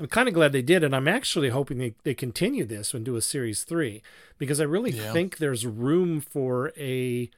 [0.00, 3.04] I'm kind of glad they did, and I'm actually hoping they, they continue this and
[3.04, 4.02] do a series three
[4.38, 5.12] because I really Yeah.
[5.12, 7.30] think there's room for a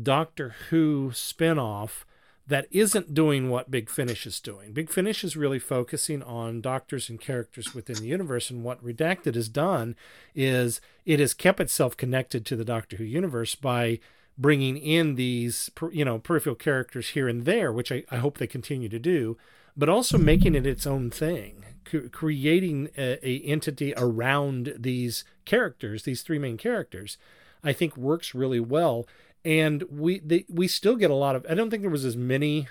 [0.00, 2.04] Doctor Who spinoff
[2.46, 4.72] that isn't doing what Big Finish is doing.
[4.72, 9.34] Big Finish is really focusing on doctors and characters within the universe, and what Redacted
[9.34, 9.94] has done
[10.34, 14.00] is it has kept itself connected to the Doctor Who universe by
[14.38, 18.46] bringing in these you know peripheral characters here and there which I, I hope they
[18.46, 19.36] continue to do
[19.76, 21.64] but also making it its own thing
[22.10, 27.18] creating a, a entity around these characters these three main characters
[27.62, 29.06] i think works really well
[29.44, 32.16] and we they, we still get a lot of i don't think there was as
[32.16, 32.68] many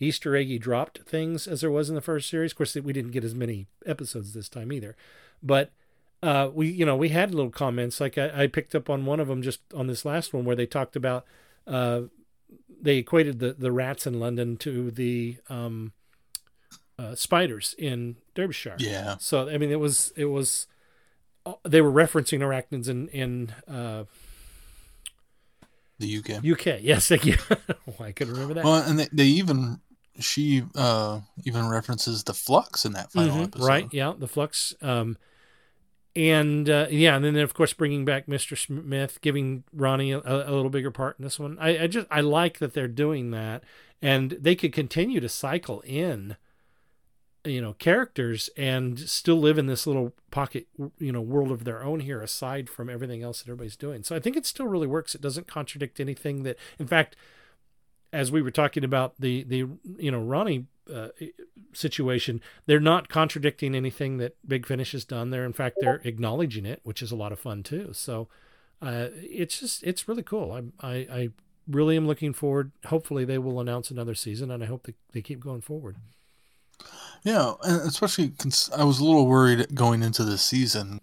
[0.00, 3.12] easter eggy dropped things as there was in the first series of course we didn't
[3.12, 4.96] get as many episodes this time either
[5.42, 5.72] but
[6.22, 9.18] uh, we you know we had little comments like I, I picked up on one
[9.18, 11.24] of them just on this last one where they talked about
[11.66, 12.02] uh,
[12.80, 15.92] they equated the the rats in London to the um,
[16.98, 18.76] uh, spiders in Derbyshire.
[18.78, 19.16] Yeah.
[19.18, 20.68] So I mean it was it was
[21.44, 24.04] uh, they were referencing arachnids in in uh,
[26.02, 26.44] The UK.
[26.44, 26.80] UK.
[26.82, 27.36] Yes, thank you.
[27.50, 28.64] oh, I couldn't remember that.
[28.64, 29.80] Well, and they, they even
[30.18, 33.66] she uh even references the flux in that final Mhm, episode.
[33.66, 33.88] Right.
[33.92, 34.12] Yeah.
[34.18, 34.74] The flux.
[34.82, 35.16] Um,
[36.14, 38.58] and uh, yeah, and then of course bringing back Mr.
[38.58, 41.56] Smith, giving Rani a, a little bigger part in this one.
[41.58, 43.64] I, I just I like that they're doing that,
[44.02, 46.36] and they could continue to cycle in,
[47.44, 50.68] you know, characters and still live in this little pocket,
[50.98, 54.02] you know, world of their own here, aside from everything else that everybody's doing.
[54.04, 55.14] So I think it still really works.
[55.14, 57.16] It doesn't contradict anything that, in fact,
[58.12, 59.66] as we were talking about the the
[59.96, 61.08] you know Rani uh,
[61.72, 65.30] situation, they're not contradicting anything that Big Finish has done.
[65.30, 67.90] They're in fact they're acknowledging it, which is a lot of fun too.
[67.92, 68.28] So
[68.80, 70.52] uh, it's just it's really cool.
[70.52, 71.28] I, I I
[71.66, 72.72] really am looking forward.
[72.86, 75.96] Hopefully they will announce another season, and I hope they, they keep going forward.
[77.24, 81.00] Yeah, and especially cons- I was a little worried going into the season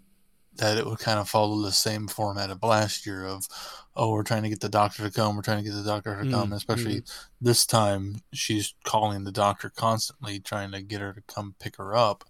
[0.59, 3.47] that it would kind of follow the same format of last year of
[3.95, 6.21] oh we're trying to get the doctor to come we're trying to get the doctor
[6.21, 7.25] to come Mm, especially mm.
[7.41, 11.95] this time she's calling the doctor constantly trying to get her to come pick her
[11.95, 12.23] up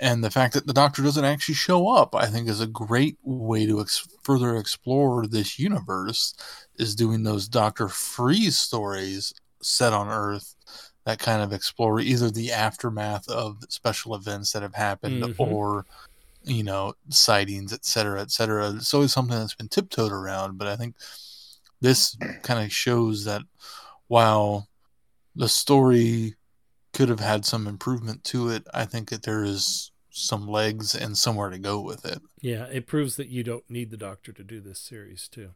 [0.00, 3.16] and the fact that the doctor doesn't actually show up i think is a great
[3.22, 6.34] way to ex- further explore this universe
[6.76, 9.32] is doing those doctor freeze stories
[9.62, 10.54] set on earth
[11.08, 15.34] that kind of explore either the aftermath of special events that have happened Mhm.
[15.38, 15.86] or
[16.44, 18.70] you know, sightings, et cetera, et cetera.
[18.70, 20.96] It's always something that's been tiptoed around, but I think
[21.80, 23.42] this kind of shows that
[24.06, 24.68] while
[25.34, 26.36] the story
[26.92, 31.18] could have had some improvement to it, I think that there is some legs and
[31.18, 32.22] somewhere to go with it.
[32.40, 35.54] Yeah, it proves that you don't need the Doctor to do this series too.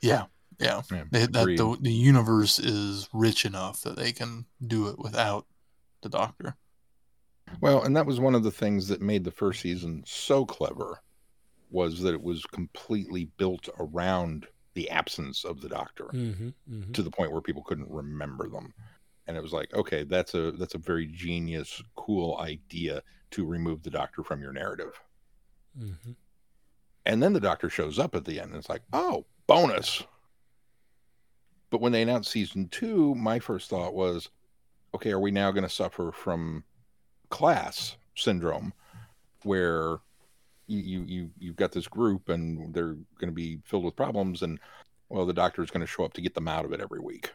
[0.00, 0.26] Yeah,
[0.58, 0.82] yeah.
[0.90, 5.46] Yeah, They- that the the universe is rich enough that they can do it without
[6.02, 6.56] the Doctor.
[7.60, 11.00] Well, and that was one of the things that made the first season so clever
[11.70, 16.92] was that it was completely built around the absence of the doctor Mm-hmm, mm-hmm.
[16.92, 18.72] to the point where people couldn't remember them.
[19.26, 23.02] And it was like, okay, that's a that's a very genius, cool idea
[23.32, 25.00] to remove the doctor from your narrative.
[25.78, 26.12] Mm-hmm.
[27.06, 30.02] And then the doctor shows up at the end and it's like, oh, bonus.
[31.74, 34.28] But when they announced season two, my first thought was,
[34.94, 36.62] okay, are we now going to suffer from
[37.30, 38.72] class syndrome
[39.42, 39.98] where
[40.68, 44.42] you, you, you, you've got this group and they're going to be filled with problems
[44.42, 44.60] and
[45.08, 47.00] well, the doctor is going to show up to get them out of it every
[47.00, 47.32] week.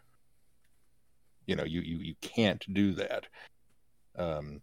[1.46, 3.28] You know, you, you, you can't do that.
[4.18, 4.62] Um,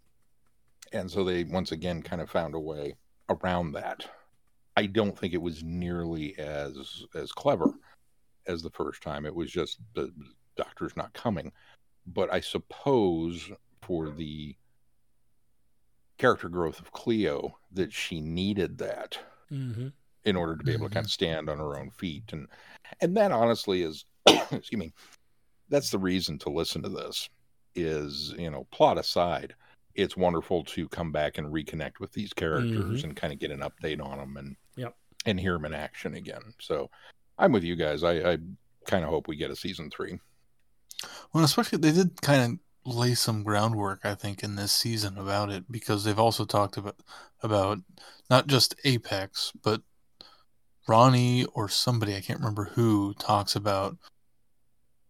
[0.95, 2.95] and so they once again kind of found a way
[3.29, 4.07] around that.
[4.74, 7.74] I don't think it was nearly as as clever
[8.47, 9.27] as the first time.
[9.27, 10.13] It was just the
[10.57, 11.53] doctor's not coming.
[12.07, 13.51] But I suppose
[13.83, 14.57] for the
[16.19, 19.19] character growth of Cleo that she needed that
[19.53, 19.89] Mm-hmm.
[20.25, 22.49] in order to be able to kind of stand on her own feet and
[23.01, 24.05] and that honestly is
[24.51, 24.93] excuse me
[25.69, 27.29] that's the reason to listen to this
[27.77, 29.55] is you know plot aside
[29.95, 33.05] it's wonderful to come back and reconnect with these characters Mhm.
[33.05, 34.97] and kind of get an update on them and Yep.
[35.27, 36.91] and hear them in action again so
[37.39, 38.39] i'm with you guys i, I
[38.87, 40.20] kind of hope we get a season three
[41.32, 45.51] Well, especially they did kind of lay some groundwork, I think, in this season about
[45.51, 46.97] it because they've also talked about
[47.43, 47.78] about
[48.30, 49.82] not just Apex, but
[50.89, 53.97] Rani or somebody I can't remember who talks about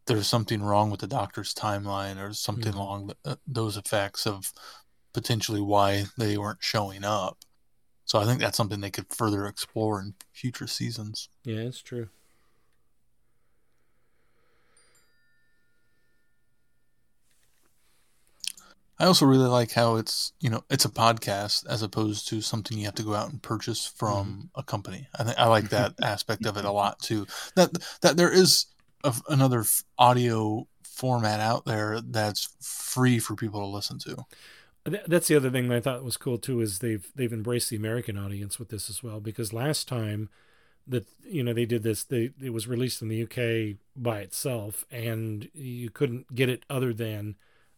[0.07, 2.77] there's something wrong with the doctor's timeline or something Mhm.
[2.77, 4.53] along th- uh, those effects of
[5.13, 7.45] potentially why they weren't showing up.
[8.07, 11.29] So I think that's something they could further explore in future seasons.
[11.45, 12.09] Yeah, it's true.
[18.99, 22.79] I also really like how it's you know it's a podcast as opposed to something
[22.79, 24.61] you have to go out and purchase from mm-hmm.
[24.61, 25.09] a company.
[25.19, 27.27] I think I like that aspect of it a lot too.
[27.55, 27.71] That
[28.01, 28.67] that there is
[29.05, 29.65] a, another
[29.99, 34.17] audio format out there that's free for people to listen to.
[35.07, 37.77] That's the other thing that I thought was cool too is they've they've embraced the
[37.77, 40.31] American audience with this as well because last time
[40.87, 44.85] that you know they did this they it was released in the UK by itself
[44.91, 47.35] and you couldn't get it other than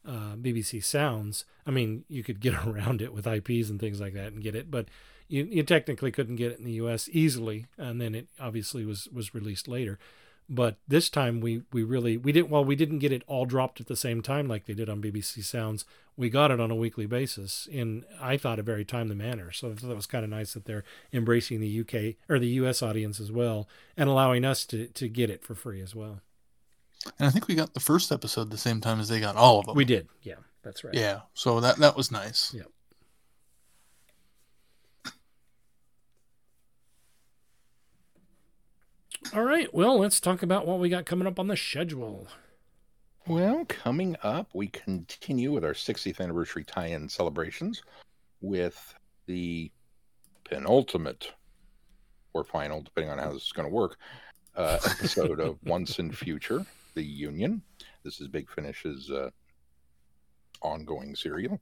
[0.08, 1.44] uh, BBC Sounds.
[1.66, 4.56] I mean, you could get around it with IPs and things like that and get
[4.56, 4.86] it, but
[5.28, 7.66] you, you technically couldn't get it in the US easily.
[7.76, 9.98] And then it obviously was was released later.
[10.50, 13.82] But this time we we really we didn't well we didn't get it all dropped
[13.82, 15.84] at the same time like they did on BBC Sounds.
[16.16, 19.52] We got it on a weekly basis in I thought a very timely manner.
[19.52, 23.20] So that was kind of nice that they're embracing the UK or the US audience
[23.20, 26.22] as well and allowing us to to get it for free as well.
[27.18, 29.60] And I think we got the first episode the same time as they got all
[29.60, 29.76] of them.
[29.76, 30.08] We did.
[30.22, 30.94] Yeah, that's right.
[30.94, 32.54] Yeah, so that that was nice.
[32.54, 32.66] Yep.
[39.34, 39.72] All right.
[39.74, 42.28] Well, let's talk about what we got coming up on the schedule.
[43.26, 47.82] Well, coming up, we continue with our 60th anniversary tie in celebrations
[48.40, 48.94] with
[49.26, 49.70] the
[50.44, 51.32] penultimate
[52.32, 53.98] or final, depending on how this is going to work,
[54.56, 56.64] uh, episode of Once and Future,
[56.98, 57.62] The Union.
[58.02, 59.30] This is Big Finish's uh,
[60.62, 61.60] ongoing serial.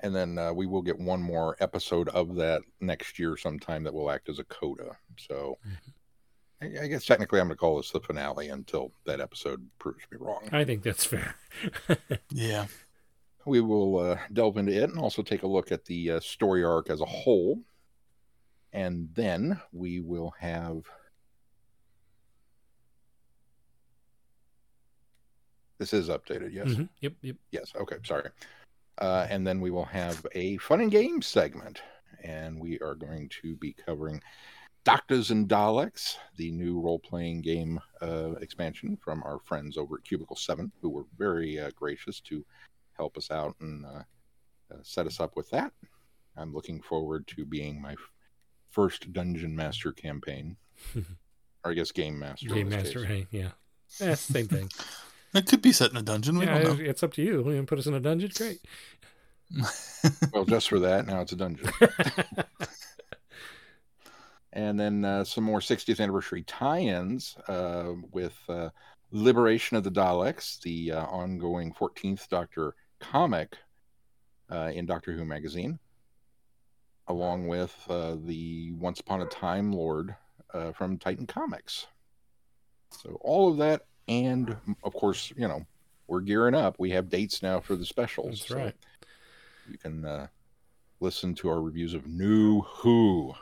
[0.00, 3.94] And then uh, we will get one more episode of that next year sometime that
[3.94, 4.98] will act as a coda.
[5.16, 5.56] So
[6.60, 10.04] I, I guess technically I'm going to call this the finale until that episode proves
[10.12, 10.46] me wrong.
[10.52, 11.36] I think that's fair.
[12.30, 12.66] Yeah.
[13.46, 16.64] We will uh, delve into it and also take a look at the uh, story
[16.64, 17.60] arc as a whole.
[18.74, 20.82] And then we will have.
[25.78, 26.68] This is updated, yes?
[26.68, 26.88] Mhm.
[27.00, 27.36] Yep, yep.
[27.50, 28.30] Yes, okay, sorry.
[28.98, 31.82] Uh, and then we will have a fun and games segment.
[32.22, 34.22] And we are going to be covering
[34.84, 40.04] Doctors and Daleks, the new role playing game uh, expansion from our friends over at
[40.04, 42.44] Cubicle 7, who were very uh, gracious to
[42.94, 44.02] help us out and uh,
[44.72, 45.72] uh, set us up with that.
[46.36, 47.98] I'm looking forward to being my f-
[48.70, 50.56] first Dungeon Master campaign.
[51.64, 52.48] or I guess Game Master.
[52.48, 53.50] Game Master, hey, yeah.
[54.00, 54.70] Eh, same thing.
[55.36, 56.38] It could be set in a dungeon.
[56.38, 56.84] We yeah, don't know.
[56.84, 57.38] it's up to you.
[57.38, 58.30] You want to put us in a dungeon?
[58.34, 58.60] Great.
[60.32, 61.70] well, just for that, now it's a dungeon.
[64.52, 68.70] and then uh, some more 60th anniversary tie-ins uh, with uh,
[69.12, 73.56] Liberation of the Daleks, the uh, ongoing 14th Doctor comic
[74.50, 75.78] uh, in Doctor Who magazine,
[77.08, 80.14] along with uh, the Once Upon a Time Lord
[80.52, 81.86] uh, from Titan Comics.
[82.90, 85.64] So all of that, and of course, you know,
[86.06, 86.76] we're gearing up.
[86.78, 88.40] We have dates now for the specials.
[88.40, 88.74] That's right.
[89.68, 90.28] You can uh,
[91.00, 93.34] listen to our reviews of New Who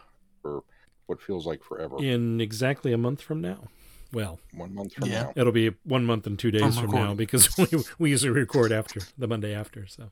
[0.43, 0.63] for
[1.07, 2.03] what feels like forever.
[2.03, 3.69] In exactly a month from now.
[4.13, 5.23] Well, one month from Yeah.
[5.25, 5.33] now.
[5.37, 7.67] it'll be one month and two days From from now because we,
[7.99, 9.87] we usually record after the Monday after.
[9.87, 10.11] So,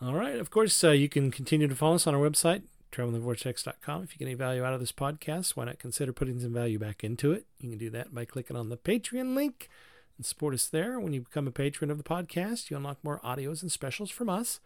[0.00, 0.36] all right.
[0.36, 2.62] Of course, uh, you can continue to follow us on our website,
[2.92, 4.04] travelingthevortex.com.
[4.04, 6.78] If you get any value out of this podcast, why not consider putting some value
[6.78, 7.46] back into it?
[7.58, 9.68] You can do that by clicking on the Patreon link
[10.16, 11.00] and support us there.
[11.00, 14.28] When you become a patron of the podcast, you unlock more audios and specials from
[14.28, 14.60] us.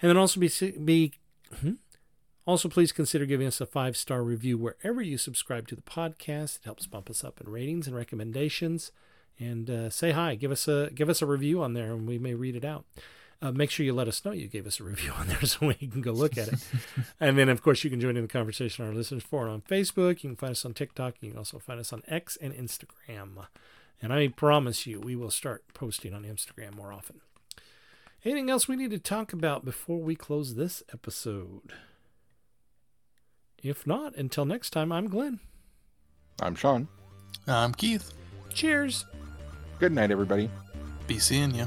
[0.00, 0.48] And then also be
[0.84, 1.12] be
[1.60, 1.72] hmm?
[2.46, 6.58] also please consider giving us a five star review wherever you subscribe to the podcast.
[6.58, 8.92] It helps bump us up in ratings and recommendations.
[9.40, 12.18] And uh, say hi, give us a give us a review on there, and we
[12.18, 12.84] may read it out.
[13.40, 15.66] Uh, make sure you let us know you gave us a review on there so
[15.66, 16.58] we can go look at it.
[17.20, 19.60] and then, of course, you can join in the conversation on our listeners forum on
[19.62, 20.22] Facebook.
[20.22, 21.14] You can find us on TikTok.
[21.20, 23.46] You can also find us on X and Instagram.
[24.02, 27.20] And I promise you, we will start posting on Instagram more often.
[28.24, 31.72] Anything else we need to talk about before we close this episode?
[33.62, 35.40] If not, until next time, I'm Glenn.
[36.40, 36.88] I'm Sean.
[37.46, 38.12] I'm Keith.
[38.52, 39.04] Cheers.
[39.78, 40.50] Good night, everybody.
[41.06, 41.66] Be seeing you.